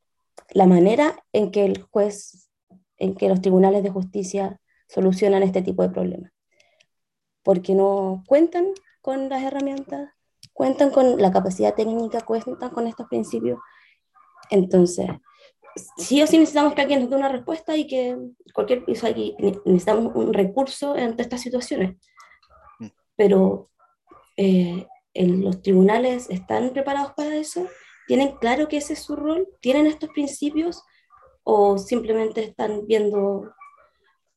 la 0.51 0.66
manera 0.66 1.16
en 1.33 1.51
que 1.51 1.64
el 1.64 1.83
juez, 1.83 2.51
en 2.99 3.14
que 3.14 3.29
los 3.29 3.40
tribunales 3.40 3.83
de 3.83 3.90
justicia 3.90 4.61
solucionan 4.88 5.42
este 5.42 5.62
tipo 5.62 5.83
de 5.83 5.90
problemas 5.90 6.33
porque 7.46 7.77
no 7.77 8.25
cuentan 8.27 8.72
con 9.01 9.29
las 9.29 9.40
herramientas, 9.40 10.11
cuentan 10.53 10.90
con 10.90 11.22
la 11.22 11.31
capacidad 11.31 11.77
técnica, 11.77 12.22
cuentan 12.22 12.70
con 12.70 12.88
estos 12.88 13.07
principios. 13.07 13.61
Entonces, 14.51 15.07
sí 15.96 16.20
o 16.20 16.27
sí 16.27 16.38
necesitamos 16.38 16.75
que 16.75 16.81
alguien 16.81 17.03
nos 17.03 17.11
dé 17.11 17.14
una 17.14 17.29
respuesta 17.29 17.77
y 17.77 17.87
que 17.87 18.18
cualquier 18.53 18.85
piso 18.85 19.07
aquí 19.07 19.37
necesitamos 19.64 20.12
un 20.16 20.35
recurso 20.35 20.94
ante 20.94 21.22
estas 21.22 21.40
situaciones. 21.40 21.94
Mm. 22.81 22.87
Pero 23.14 23.70
eh, 24.37 24.88
en 25.14 25.44
los 25.44 25.62
tribunales 25.62 26.29
están 26.31 26.70
preparados 26.70 27.12
para 27.12 27.37
eso, 27.37 27.68
tienen 28.06 28.36
claro 28.36 28.68
que 28.68 28.78
ese 28.78 28.92
es 28.94 29.00
su 29.00 29.16
rol, 29.16 29.48
tienen 29.60 29.86
estos 29.86 30.10
principios 30.10 30.82
o 31.42 31.78
simplemente 31.78 32.42
están 32.42 32.86
viendo 32.86 33.52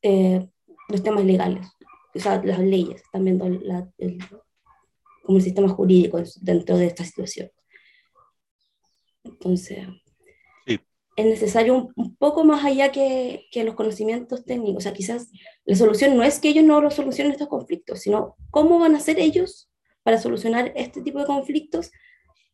eh, 0.02 0.48
los 0.88 1.02
temas 1.02 1.24
legales 1.24 1.66
o 2.14 2.18
sea, 2.18 2.42
las 2.42 2.58
leyes, 2.58 3.02
están 3.02 3.24
viendo 3.24 3.48
la, 3.48 3.88
el, 3.98 4.18
como 5.22 5.38
el 5.38 5.44
sistema 5.44 5.68
jurídico 5.68 6.20
dentro 6.40 6.76
de 6.76 6.86
esta 6.86 7.04
situación. 7.04 7.50
Entonces, 9.24 9.86
es 11.16 11.26
necesario 11.26 11.90
un, 11.94 12.16
poco 12.16 12.44
más 12.44 12.64
allá 12.64 12.90
que, 12.90 13.46
que, 13.50 13.64
los 13.64 13.74
conocimientos 13.74 14.44
técnicos. 14.44 14.78
O 14.78 14.80
sea, 14.80 14.92
quizás 14.92 15.30
la 15.64 15.76
solución 15.76 16.16
no 16.16 16.22
es 16.22 16.38
que 16.38 16.48
ellos 16.48 16.64
no 16.64 16.90
solucionen 16.90 17.32
estos 17.32 17.48
conflictos, 17.48 18.00
sino 18.00 18.36
cómo 18.50 18.78
van 18.78 18.94
a 18.94 18.98
hacer 18.98 19.18
ellos 19.18 19.70
para 20.02 20.18
solucionar 20.18 20.72
este 20.76 21.02
tipo 21.02 21.18
de 21.18 21.26
conflictos 21.26 21.90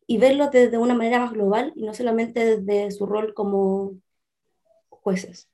y 0.07 0.17
verlos 0.17 0.51
desde 0.51 0.77
una 0.77 0.95
manera 0.95 1.19
más 1.19 1.33
global 1.33 1.73
y 1.75 1.83
no 1.83 1.93
solamente 1.93 2.57
desde 2.57 2.91
su 2.91 3.05
rol 3.05 3.33
como 3.33 3.97
jueces, 4.89 5.49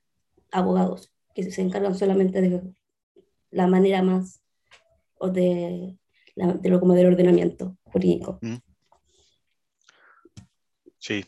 abogados, 0.52 1.12
que 1.34 1.50
se 1.50 1.60
encargan 1.60 1.96
solamente 1.96 2.40
de 2.40 2.62
la 3.50 3.66
manera 3.66 4.02
más 4.02 4.40
o 5.18 5.28
de, 5.28 5.98
de 6.36 6.68
lo 6.68 6.80
como 6.80 6.94
del 6.94 7.06
ordenamiento 7.06 7.76
jurídico. 7.82 8.38
Sí. 10.98 11.24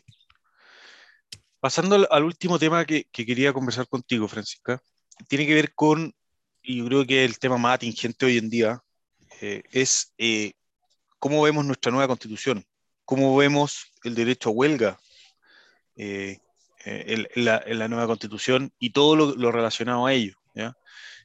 Pasando 1.59 2.07
al, 2.09 2.23
último 2.23 2.57
tema 2.57 2.85
que, 2.85 3.05
que, 3.11 3.25
quería 3.25 3.51
conversar 3.51 3.87
contigo, 3.87 4.27
Francisca, 4.27 4.81
tiene 5.27 5.45
que 5.45 5.53
ver 5.53 5.73
con, 5.73 6.13
y 6.61 6.77
yo 6.77 6.85
creo 6.85 7.05
que 7.05 7.25
el 7.25 7.39
tema 7.39 7.57
más 7.57 7.75
atingente 7.75 8.25
hoy 8.25 8.37
en 8.37 8.49
día, 8.49 8.81
eh, 9.41 9.63
es 9.71 10.13
eh, 10.17 10.53
cómo 11.19 11.41
vemos 11.41 11.65
nuestra 11.65 11.91
nueva 11.91 12.07
constitución, 12.07 12.63
cómo 13.07 13.37
vemos 13.37 13.93
el 14.03 14.15
derecho 14.15 14.49
a 14.49 14.51
huelga 14.51 14.99
eh, 15.95 16.39
en, 16.83 17.25
la, 17.35 17.63
en, 17.65 17.79
la, 17.79 17.87
nueva 17.87 18.05
constitución 18.05 18.73
y 18.79 18.89
todo 18.89 19.15
lo, 19.15 19.51
relacionado 19.51 20.05
a 20.05 20.13
ello. 20.13 20.35
¿ya? 20.53 20.77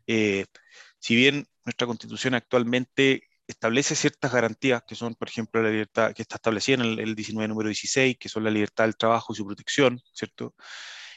si 0.06 1.16
bien 1.16 1.48
nuestra 1.64 1.88
constitución 1.88 2.34
actualmente 2.34 3.24
establece 3.48 3.96
ciertas 3.96 4.32
garantías 4.32 4.84
que 4.86 4.94
son, 4.94 5.16
por 5.16 5.28
ejemplo, 5.28 5.60
la 5.60 5.70
libertad 5.70 6.12
que 6.12 6.22
está 6.22 6.36
establecida 6.36 6.76
en 6.76 6.98
el, 7.00 7.14
19 7.16 7.48
número 7.48 7.68
16, 7.68 8.16
que 8.16 8.28
son 8.28 8.44
la 8.44 8.50
libertad 8.50 8.84
del 8.84 8.96
trabajo 8.96 9.32
y 9.32 9.36
su 9.36 9.44
protección, 9.44 10.00
¿cierto? 10.12 10.54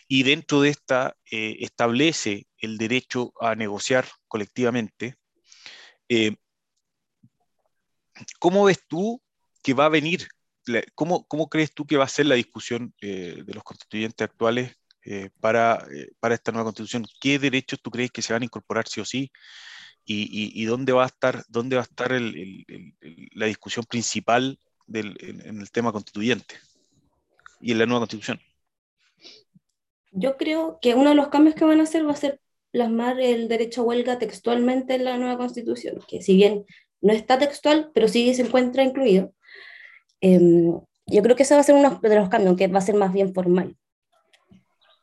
Y 0.08 0.24
dentro 0.24 0.62
de 0.62 0.70
esta 0.70 1.16
eh, 1.30 1.58
establece 1.60 2.48
el 2.58 2.80
derecho 2.80 3.34
a 3.40 3.54
negociar 3.54 4.08
colectivamente. 4.28 5.16
Eh, 6.10 6.36
¿Cómo 8.40 8.66
ves 8.66 8.80
tú 8.88 9.22
que 9.62 9.76
va 9.76 9.86
a 9.86 9.90
venir? 9.90 10.28
¿Cómo, 10.96 11.50
crees 11.50 11.74
tú 11.74 11.86
que 11.86 11.98
va 11.98 12.06
a 12.06 12.10
ser 12.10 12.26
la 12.26 12.36
discusión 12.36 12.94
eh, 13.02 13.44
de 13.46 13.54
los 13.54 13.64
constituyentes 13.64 14.26
actuales 14.26 14.76
para, 15.40 15.86
para 16.20 16.34
esta 16.34 16.52
nueva 16.52 16.66
constitución? 16.66 17.06
¿Qué 17.22 17.38
derechos 17.38 17.80
tú 17.80 17.92
crees 17.92 18.10
que 18.10 18.24
se 18.24 18.34
van 18.34 18.42
a 18.42 18.46
incorporar 18.46 18.88
sí 18.88 19.02
o 19.02 19.06
sí? 19.06 19.32
y, 20.06 20.66
dónde 20.66 20.94
va 20.94 21.04
a 21.04 21.08
estar, 21.08 21.44
dónde 21.50 21.76
va 21.76 21.82
a 21.82 21.86
estar 21.86 22.12
la 22.12 23.46
discusión 23.46 23.86
principal 23.86 24.60
en, 24.94 25.60
el 25.60 25.72
tema 25.72 25.92
constituyente 25.92 26.56
y 27.60 27.72
en 27.72 27.80
la 27.80 27.86
nueva 27.86 28.02
constitución. 28.02 28.40
Yo 30.12 30.38
creo 30.38 30.80
que 30.82 30.96
uno 30.96 31.10
de 31.10 31.16
los 31.16 31.30
cambios 31.30 31.56
que 31.56 31.66
van 31.66 31.80
a 31.80 31.84
hacer 31.84 32.08
va 32.08 32.12
a 32.12 32.18
ser 32.18 32.40
plasmar 32.72 33.20
el 33.20 33.48
derecho 33.48 33.82
a 33.82 33.86
huelga 33.86 34.20
textualmente 34.20 34.96
en 34.96 35.06
la 35.06 35.18
nueva 35.18 35.38
constitución, 35.38 36.00
que 36.08 36.22
si 36.22 36.36
bien 36.36 36.66
no 37.02 37.14
está 37.14 37.40
textual, 37.40 37.92
pero 37.94 38.08
sí 38.08 38.34
se 38.34 38.44
encuentra 38.44 38.84
incluido. 38.84 39.34
Em, 40.22 40.80
yo 41.08 41.22
creo 41.22 41.36
que 41.36 41.44
ese 41.44 41.56
va 41.56 41.62
a 41.62 41.64
ser 41.64 41.76
uno 41.76 42.00
de 42.02 42.16
los 42.16 42.30
cambios, 42.30 42.58
que 42.58 42.68
va 42.68 42.80
a 42.80 42.82
ser 42.82 42.96
más 42.96 43.14
bien 43.14 43.34
formal. 43.34 43.78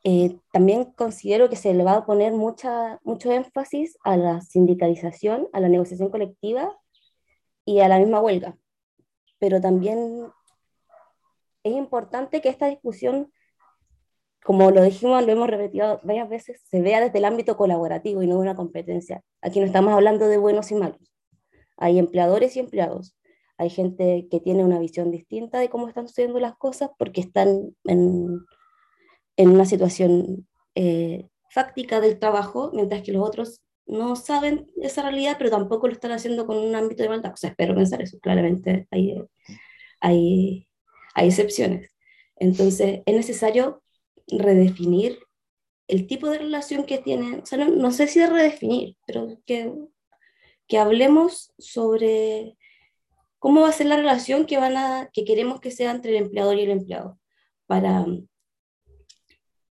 Eh, 0.04 0.36
también 0.52 0.84
considero 0.84 1.48
que 1.48 1.56
se 1.56 1.72
le 1.74 1.84
va 1.84 1.94
a 1.94 2.06
poner 2.06 2.32
mucha, 2.32 2.98
mucho 3.04 3.30
énfasis 3.30 3.96
a 4.02 4.16
la 4.16 4.40
sindicalización, 4.40 5.48
a 5.52 5.60
la 5.60 5.68
negociación 5.68 6.10
colectiva 6.10 6.76
y 7.64 7.80
a 7.80 7.88
la 7.88 7.98
misma 7.98 8.20
huelga. 8.20 8.56
Pero 9.38 9.60
también 9.60 10.26
es 11.62 11.72
importante 11.72 12.40
que 12.40 12.48
esta 12.48 12.66
discusión, 12.66 13.32
como 14.42 14.72
lo 14.72 14.82
dijimos, 14.82 15.24
lo 15.24 15.32
hemos 15.32 15.48
repetido 15.48 16.00
varias 16.02 16.28
veces, 16.28 16.60
se 16.68 16.82
vea 16.82 17.00
desde 17.00 17.18
el 17.18 17.24
ámbito 17.24 17.56
colaborativo 17.56 18.22
y 18.22 18.26
no 18.26 18.36
de 18.36 18.40
una 18.40 18.56
competencia. 18.56 19.22
Aquí 19.40 19.60
no 19.60 19.66
estamos 19.66 19.92
hablando 19.92 20.26
de 20.26 20.38
buenos 20.38 20.72
y 20.72 20.74
malos. 20.74 21.12
Hay 21.76 21.98
empleadores 21.98 22.56
y 22.56 22.60
empleados. 22.60 23.16
Hay 23.62 23.70
gente 23.70 24.28
que 24.30 24.40
tiene 24.40 24.64
una 24.64 24.78
visión 24.78 25.10
distinta 25.10 25.58
de 25.58 25.68
cómo 25.68 25.88
están 25.88 26.08
sucediendo 26.08 26.40
las 26.40 26.56
cosas 26.56 26.90
porque 26.98 27.20
están 27.20 27.74
en 27.84 28.44
en 29.36 29.50
una 29.50 29.64
situación 29.64 30.48
eh, 30.74 31.28
fáctica 31.50 32.00
del 32.00 32.18
trabajo, 32.18 32.70
mientras 32.74 33.02
que 33.02 33.12
los 33.12 33.26
otros 33.26 33.60
no 33.86 34.16
saben 34.16 34.70
esa 34.80 35.02
realidad, 35.02 35.36
pero 35.38 35.50
tampoco 35.50 35.86
lo 35.86 35.92
están 35.92 36.12
haciendo 36.12 36.46
con 36.46 36.56
un 36.56 36.74
ámbito 36.74 37.02
de 37.02 37.08
maldad. 37.08 37.32
O 37.32 37.36
sea, 37.36 37.50
espero 37.50 37.74
pensar 37.74 38.00
eso, 38.02 38.18
claramente 38.20 38.86
hay, 38.90 39.22
hay, 40.00 40.68
hay 41.14 41.28
excepciones. 41.28 41.90
Entonces, 42.36 43.00
es 43.04 43.14
necesario 43.14 43.82
redefinir 44.28 45.18
el 45.88 46.06
tipo 46.06 46.28
de 46.28 46.38
relación 46.38 46.84
que 46.84 46.98
tienen, 46.98 47.40
o 47.40 47.46
sea, 47.46 47.58
no, 47.58 47.68
no 47.70 47.90
sé 47.90 48.06
si 48.06 48.20
de 48.20 48.28
redefinir, 48.28 48.96
pero 49.06 49.38
que, 49.44 49.74
que 50.68 50.78
hablemos 50.78 51.52
sobre 51.58 52.56
cómo 53.42 53.62
va 53.62 53.70
a 53.70 53.72
ser 53.72 53.88
la 53.88 53.96
relación 53.96 54.46
que, 54.46 54.56
van 54.56 54.76
a, 54.76 55.10
que 55.12 55.24
queremos 55.24 55.60
que 55.60 55.72
sea 55.72 55.90
entre 55.90 56.12
el 56.12 56.22
empleador 56.22 56.56
y 56.56 56.62
el 56.62 56.70
empleado, 56.70 57.18
para, 57.66 58.06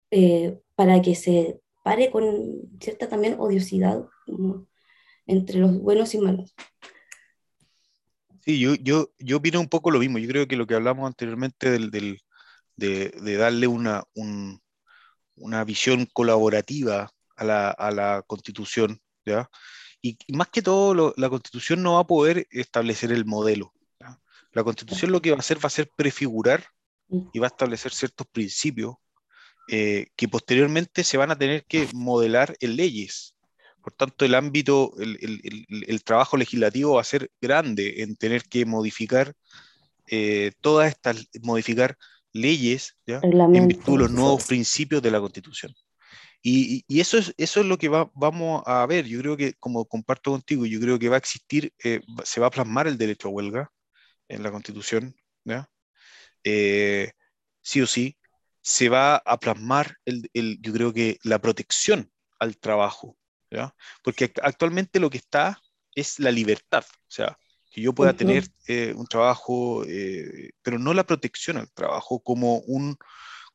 eh, 0.10 0.58
para 0.76 1.02
que 1.02 1.16
se 1.16 1.60
pare 1.84 2.10
con 2.10 2.62
cierta 2.80 3.10
también 3.10 3.36
odiosidad 3.38 4.06
entre 5.26 5.60
los 5.60 5.78
buenos 5.80 6.16
y 6.16 6.20
malos. 6.20 6.56
Sí, 8.40 8.58
yo, 8.58 8.76
yo, 8.76 9.12
yo 9.20 9.36
opino 9.36 9.60
un 9.60 9.68
poco 9.68 9.92
lo 9.92 10.00
mismo. 10.00 10.18
Yo 10.18 10.30
creo 10.30 10.48
que 10.48 10.56
lo 10.56 10.66
que 10.66 10.76
hablamos 10.76 11.06
anteriormente 11.06 11.70
del, 11.70 11.92
del, 11.92 12.22
de, 12.78 13.36
darle 13.36 13.68
una, 13.68 14.06
un, 14.16 14.62
una 15.36 15.66
visión 15.66 16.08
colaborativa 16.14 17.12
a 17.36 17.44
la, 17.44 17.70
a 17.72 17.92
la 17.92 18.24
constitución, 18.26 19.02
¿ya? 19.26 19.50
Y, 20.28 20.34
más 20.34 20.48
que 20.50 20.62
todo, 20.62 20.94
lo, 20.94 21.14
la 21.18 21.30
constitución 21.30 21.82
no 21.84 21.94
va 21.96 22.02
a 22.02 22.08
poder 22.08 22.48
establecer 22.52 23.12
el 23.12 23.26
modelo. 23.26 23.74
La 24.54 24.64
constitución 24.64 25.12
lo 25.12 25.22
que 25.22 25.32
va 25.32 25.38
a 25.38 25.40
hacer 25.40 25.58
va 25.64 25.68
a 25.68 25.70
ser 25.70 25.90
prefigurar 25.96 26.66
Mm. 27.10 27.30
y 27.34 27.40
va 27.40 27.48
a 27.48 27.54
establecer 27.56 27.94
ciertos 27.94 28.28
principios 28.28 28.96
eh, 29.70 30.08
que 30.18 30.28
posteriormente 30.28 31.04
se 31.06 31.16
van 31.18 31.32
a 31.32 31.38
tener 31.38 31.64
que 31.66 31.88
modelar 31.94 32.56
en 32.60 32.76
leyes. 32.76 33.34
Por 33.82 33.94
tanto, 33.94 34.26
el 34.26 34.36
ámbito, 34.36 34.92
el, 35.00 35.18
el- 35.22 35.42
el- 35.44 35.86
el 35.88 36.04
trabajo 36.04 36.36
legislativo 36.36 36.96
va 36.96 37.02
a 37.02 37.06
ser 37.06 37.32
grande 37.42 38.02
en 38.04 38.16
tener 38.18 38.44
que 38.44 38.66
modificar 38.66 39.34
eh, 40.10 40.52
todas 40.62 40.90
estas, 40.90 41.28
modificar 41.42 41.98
leyes 42.34 42.96
¿ya? 43.06 43.20
en 43.58 43.68
virtud 43.68 43.94
de 43.94 44.00
los 44.00 44.12
nuevos 44.12 44.44
principios 44.46 45.02
de 45.02 45.12
la 45.12 45.20
Constitución. 45.22 45.74
Y, 46.50 46.86
y- 46.88 47.02
eso 47.02 47.18
es, 47.18 47.34
eso 47.38 47.60
es 47.62 47.66
lo 47.66 47.78
que 47.78 47.90
va- 47.90 48.10
vamos 48.16 48.64
a 48.66 48.86
ver. 48.86 49.06
Yo 49.06 49.20
creo 49.20 49.36
que, 49.38 49.54
como 49.56 49.86
comparto 49.86 50.32
contigo, 50.32 50.66
yo 50.66 50.80
creo 50.80 50.98
que 51.00 51.10
va 51.10 51.16
a 51.16 51.20
existir, 51.20 51.74
eh, 51.84 52.02
se 52.24 52.40
va 52.40 52.48
a 52.48 52.52
plasmar 52.52 52.88
el 52.88 52.98
derecho 52.98 53.28
a 53.28 53.32
huelga 53.32 53.72
en 54.30 54.44
la 54.44 54.52
Constitución, 54.52 55.16
¿ya? 55.46 55.70
Eh, 56.44 57.12
sí 57.62 57.82
o 57.82 57.88
sí, 57.88 58.18
se 58.62 58.90
va 58.90 59.18
a 59.18 59.40
plasmar, 59.40 59.96
el, 60.06 60.30
el- 60.34 60.60
yo 60.62 60.74
creo 60.74 60.94
que 60.94 61.20
la 61.24 61.40
protección 61.40 62.12
al 62.40 62.58
trabajo, 62.58 63.18
¿ya? 63.52 63.76
Porque 64.04 64.26
act- 64.34 64.42
actualmente 64.44 65.00
lo 65.00 65.10
que 65.10 65.18
está 65.20 65.60
es 65.96 66.20
la 66.20 66.32
libertad, 66.32 66.86
o 66.90 67.12
sea, 67.12 67.38
que 67.72 67.82
yo 67.82 67.94
pueda 67.94 68.14
Ujú. 68.14 68.18
tener 68.18 68.46
eh, 68.68 68.94
un 68.96 69.08
trabajo, 69.08 69.84
eh, 69.88 70.52
pero 70.64 70.80
no 70.80 70.94
la 70.94 71.06
protección 71.06 71.58
al 71.58 71.72
trabajo 71.74 72.22
como, 72.22 72.60
un, 72.62 72.98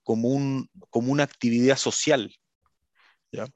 como, 0.04 0.28
un, 0.30 0.68
como 0.90 1.12
una 1.12 1.24
actividad 1.24 1.76
social, 1.76 2.34
¿ya? 3.32 3.46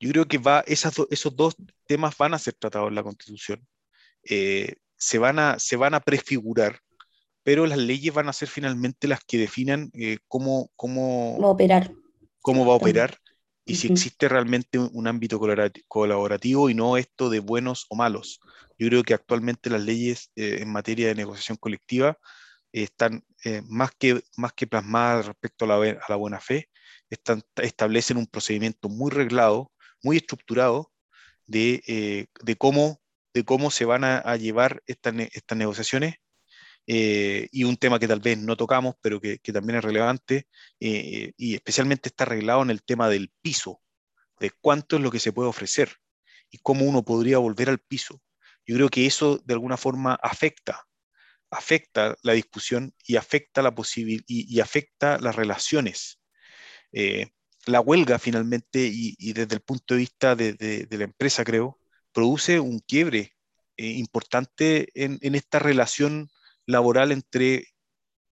Yo 0.00 0.10
creo 0.10 0.26
que 0.26 0.38
va, 0.38 0.64
esas 0.66 0.94
do- 0.94 1.08
esos 1.10 1.34
dos 1.34 1.56
temas 1.86 2.16
van 2.18 2.34
a 2.34 2.38
ser 2.38 2.54
tratados 2.54 2.88
en 2.88 2.94
la 2.94 3.02
Constitución. 3.02 3.66
Eh, 4.24 4.76
se, 4.96 5.18
van 5.18 5.38
a, 5.38 5.58
se 5.58 5.76
van 5.76 5.94
a 5.94 6.00
prefigurar, 6.00 6.80
pero 7.42 7.66
las 7.66 7.78
leyes 7.78 8.12
van 8.12 8.28
a 8.28 8.32
ser 8.32 8.48
finalmente 8.48 9.08
las 9.08 9.20
que 9.24 9.38
definan 9.38 9.90
eh, 9.94 10.18
cómo, 10.28 10.70
cómo, 10.76 11.38
Va 11.40 11.48
a 11.48 11.50
operar. 11.50 11.92
cómo 12.40 12.66
va 12.66 12.74
a 12.74 12.76
operar 12.76 13.18
y 13.66 13.76
si 13.76 13.86
Ujú. 13.86 13.94
existe 13.94 14.28
realmente 14.28 14.78
un, 14.78 15.06
ámbito 15.06 15.40
colaborativo 15.88 16.68
y 16.68 16.74
no 16.74 16.96
esto 16.96 17.30
de 17.30 17.40
buenos 17.40 17.86
o 17.88 17.96
malos. 17.96 18.40
Yo 18.78 18.88
creo 18.88 19.02
que 19.02 19.14
actualmente 19.14 19.70
las 19.70 19.82
leyes 19.82 20.30
eh, 20.36 20.58
en 20.60 20.70
materia 20.70 21.08
de 21.08 21.14
negociación 21.14 21.56
colectiva 21.56 22.18
eh, 22.72 22.82
están 22.82 23.24
eh, 23.44 23.62
más, 23.66 23.92
que, 23.92 24.22
más 24.36 24.52
que 24.52 24.66
plasmadas 24.66 25.26
respecto 25.26 25.64
a 25.64 25.68
la, 25.68 25.76
a 25.76 26.04
la 26.08 26.16
buena 26.16 26.40
fe, 26.40 26.68
están, 27.14 27.42
establecen 27.56 28.16
un 28.16 28.26
procedimiento 28.26 28.88
muy 28.88 29.10
reglado, 29.10 29.72
muy 30.02 30.18
estructurado 30.18 30.92
de, 31.46 31.82
eh, 31.86 32.26
de, 32.42 32.56
cómo, 32.56 33.00
de 33.32 33.44
cómo 33.44 33.70
se 33.70 33.84
van 33.84 34.04
a, 34.04 34.18
a 34.18 34.36
llevar 34.36 34.82
estas, 34.86 35.14
estas 35.32 35.58
negociaciones 35.58 36.16
eh, 36.86 37.48
y 37.50 37.64
un 37.64 37.76
tema 37.76 37.98
que 37.98 38.08
tal 38.08 38.20
vez 38.20 38.38
no 38.38 38.56
tocamos, 38.56 38.94
pero 39.00 39.20
que, 39.20 39.38
que 39.38 39.52
también 39.52 39.78
es 39.78 39.84
relevante, 39.84 40.48
eh, 40.80 41.32
y 41.36 41.54
especialmente 41.54 42.10
está 42.10 42.24
arreglado 42.24 42.62
en 42.62 42.70
el 42.70 42.82
tema 42.82 43.08
del 43.08 43.32
piso, 43.40 43.80
de 44.38 44.50
cuánto 44.60 44.96
es 44.96 45.02
lo 45.02 45.10
que 45.10 45.20
se 45.20 45.32
puede 45.32 45.48
ofrecer 45.48 45.96
y 46.50 46.58
cómo 46.58 46.84
uno 46.84 47.02
podría 47.02 47.38
volver 47.38 47.70
al 47.70 47.78
piso. 47.78 48.20
Yo 48.66 48.76
creo 48.76 48.88
que 48.88 49.06
eso 49.06 49.38
de 49.44 49.54
alguna 49.54 49.76
forma 49.76 50.14
afecta, 50.22 50.86
afecta 51.50 52.16
la 52.22 52.32
discusión 52.34 52.94
y 53.06 53.16
afecta 53.16 53.62
la 53.62 53.74
y, 53.96 54.22
y 54.26 54.60
afecta 54.60 55.18
las 55.18 55.36
relaciones. 55.36 56.20
Eh, 56.94 57.28
la 57.66 57.80
huelga 57.80 58.18
finalmente, 58.18 58.86
y, 58.86 59.14
y 59.18 59.32
desde 59.32 59.56
el 59.56 59.60
punto 59.60 59.94
de 59.94 59.98
vista 60.00 60.36
de, 60.36 60.52
de- 60.54 60.86
de 60.86 60.98
la 60.98 61.04
empresa, 61.04 61.44
creo, 61.44 61.78
produce 62.12 62.60
un 62.60 62.78
quiebre 62.78 63.34
eh, 63.76 63.88
importante 63.88 64.88
en, 64.94 65.18
en 65.22 65.34
esta 65.34 65.58
relación 65.58 66.28
laboral 66.66 67.10
entre 67.10 67.66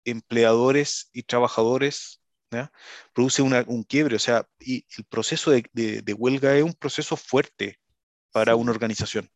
empleadores 0.04 1.10
y 1.12 1.22
trabajadores, 1.24 2.20
¿ya? 2.50 2.72
produce 3.14 3.42
una- 3.42 3.64
un 3.66 3.82
quiebre, 3.84 4.16
o 4.16 4.18
sea, 4.18 4.46
y 4.60 4.84
el 4.96 5.04
proceso 5.04 5.50
de, 5.50 5.64
de- 5.72 6.14
huelga 6.14 6.56
es 6.56 6.62
un 6.62 6.74
proceso 6.74 7.16
fuerte 7.16 7.78
para 8.32 8.54
una 8.56 8.70
organización. 8.72 9.28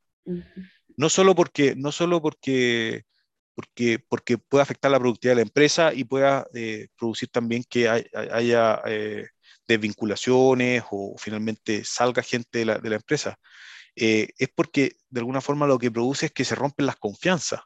No 0.97 1.09
solo 1.11 1.35
porque, 1.35 1.75
no 1.77 1.93
solo 1.93 2.23
porque, 2.23 3.05
porque, 3.57 4.01
porque 4.09 4.39
pueda 4.39 4.65
afectar 4.65 4.93
la 4.93 5.01
productividad 5.01 5.33
de 5.33 5.37
la 5.39 5.43
empresa 5.49 5.95
y 5.95 6.05
pueda 6.05 6.47
eh, 6.55 6.89
producir 6.99 7.31
también 7.31 7.65
que 7.71 7.89
hay- 7.91 8.07
haya 8.33 8.83
eh, 8.87 9.29
desvinculaciones 9.69 10.85
o 10.93 11.17
finalmente 11.19 11.85
salga 11.85 12.23
gente 12.23 12.61
de 12.61 12.67
la, 12.67 12.79
de 12.81 12.91
la 12.91 12.97
empresa, 12.99 13.39
eh, 13.97 14.31
es 14.39 14.49
porque 14.55 14.97
de 15.11 15.21
alguna 15.21 15.41
forma 15.43 15.67
lo 15.69 15.79
que 15.79 15.91
produce 15.93 16.27
es 16.29 16.33
que 16.33 16.45
se 16.45 16.55
rompen 16.57 16.87
las 16.87 16.97
confianzas 16.97 17.61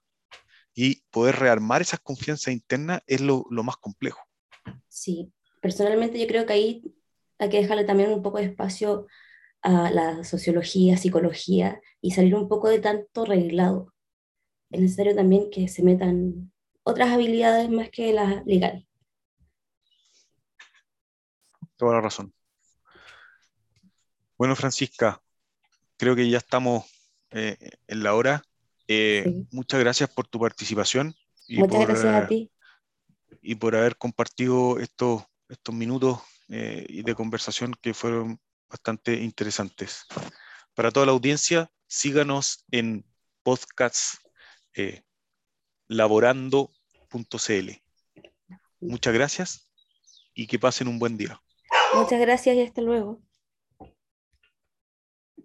y 0.75 1.03
poder 1.11 1.37
rearmar 1.37 1.83
esas 1.83 2.01
confianzas 2.01 2.55
internas 2.55 3.03
es 3.07 3.21
lo, 3.21 3.47
lo 3.51 3.63
más 3.65 3.77
complejo. 3.77 4.21
Sí, 4.89 5.33
personalmente 5.61 6.19
yo 6.21 6.27
creo 6.27 6.47
que 6.47 6.53
ahí 6.53 6.83
hay 7.39 7.49
que 7.49 7.59
dejarle 7.61 7.85
también 7.85 8.11
un 8.13 8.23
poco 8.23 8.39
de 8.39 8.45
espacio 8.45 9.07
a 9.63 9.91
la 9.91 10.25
sociología, 10.25 10.97
psicología 10.99 11.81
y 12.01 12.13
salir 12.13 12.35
un 12.35 12.49
poco 12.49 12.69
de 12.69 12.81
tanto 12.81 13.25
reglado. 13.25 13.95
Es 14.71 14.81
necesario 14.81 15.15
también 15.15 15.51
que 15.51 15.69
se 15.69 15.83
metan 15.83 16.53
otras 16.83 17.11
habilidades 17.11 17.69
más 17.71 17.91
que 17.91 18.13
las 18.13 18.45
legales. 18.47 18.85
Toda 21.77 21.95
la 21.95 22.01
razón. 22.01 22.33
Bueno, 24.37 24.55
Francisca, 24.57 25.21
creo 25.97 26.15
que 26.15 26.29
ya 26.29 26.39
estamos 26.39 26.85
eh, 27.31 27.57
en 27.87 28.03
la 28.03 28.15
hora. 28.15 28.43
Eh, 28.89 29.23
Sí. 29.25 29.47
Muchas 29.53 29.81
gracias 29.81 30.11
por 30.11 30.27
tu 30.27 30.41
participación 30.41 31.15
y 31.47 31.59
Muchas 31.59 31.77
por, 31.77 31.87
gracias 31.87 32.13
a 32.15 32.25
eh, 32.25 32.27
ti. 32.27 32.53
y 33.43 33.55
por 33.55 33.77
haber 33.77 33.97
compartido 33.97 34.79
estos, 34.79 35.23
estos 35.49 35.75
minutos 35.75 36.21
eh, 36.49 37.03
de 37.05 37.15
conversación 37.15 37.75
que 37.81 37.95
fueron 37.95 38.41
bastante 38.69 39.15
interesantes. 39.15 40.07
Para 40.75 40.91
toda 40.91 41.07
la 41.07 41.13
audiencia, 41.13 41.71
síganos 41.87 42.65
en 42.71 43.05
podcast 43.43 44.15
eh, 44.75 45.03
laborando.cl. 45.89 47.71
Muchas 48.81 49.15
gracias 49.15 49.71
y 50.35 50.47
que 50.47 50.59
pasen 50.59 50.89
un 50.89 50.99
buen 50.99 51.17
día. 51.17 51.41
Muchas 51.95 52.21
gracias 52.21 52.57
y 52.57 52.63
hasta 52.63 52.81
luego. 52.83 53.21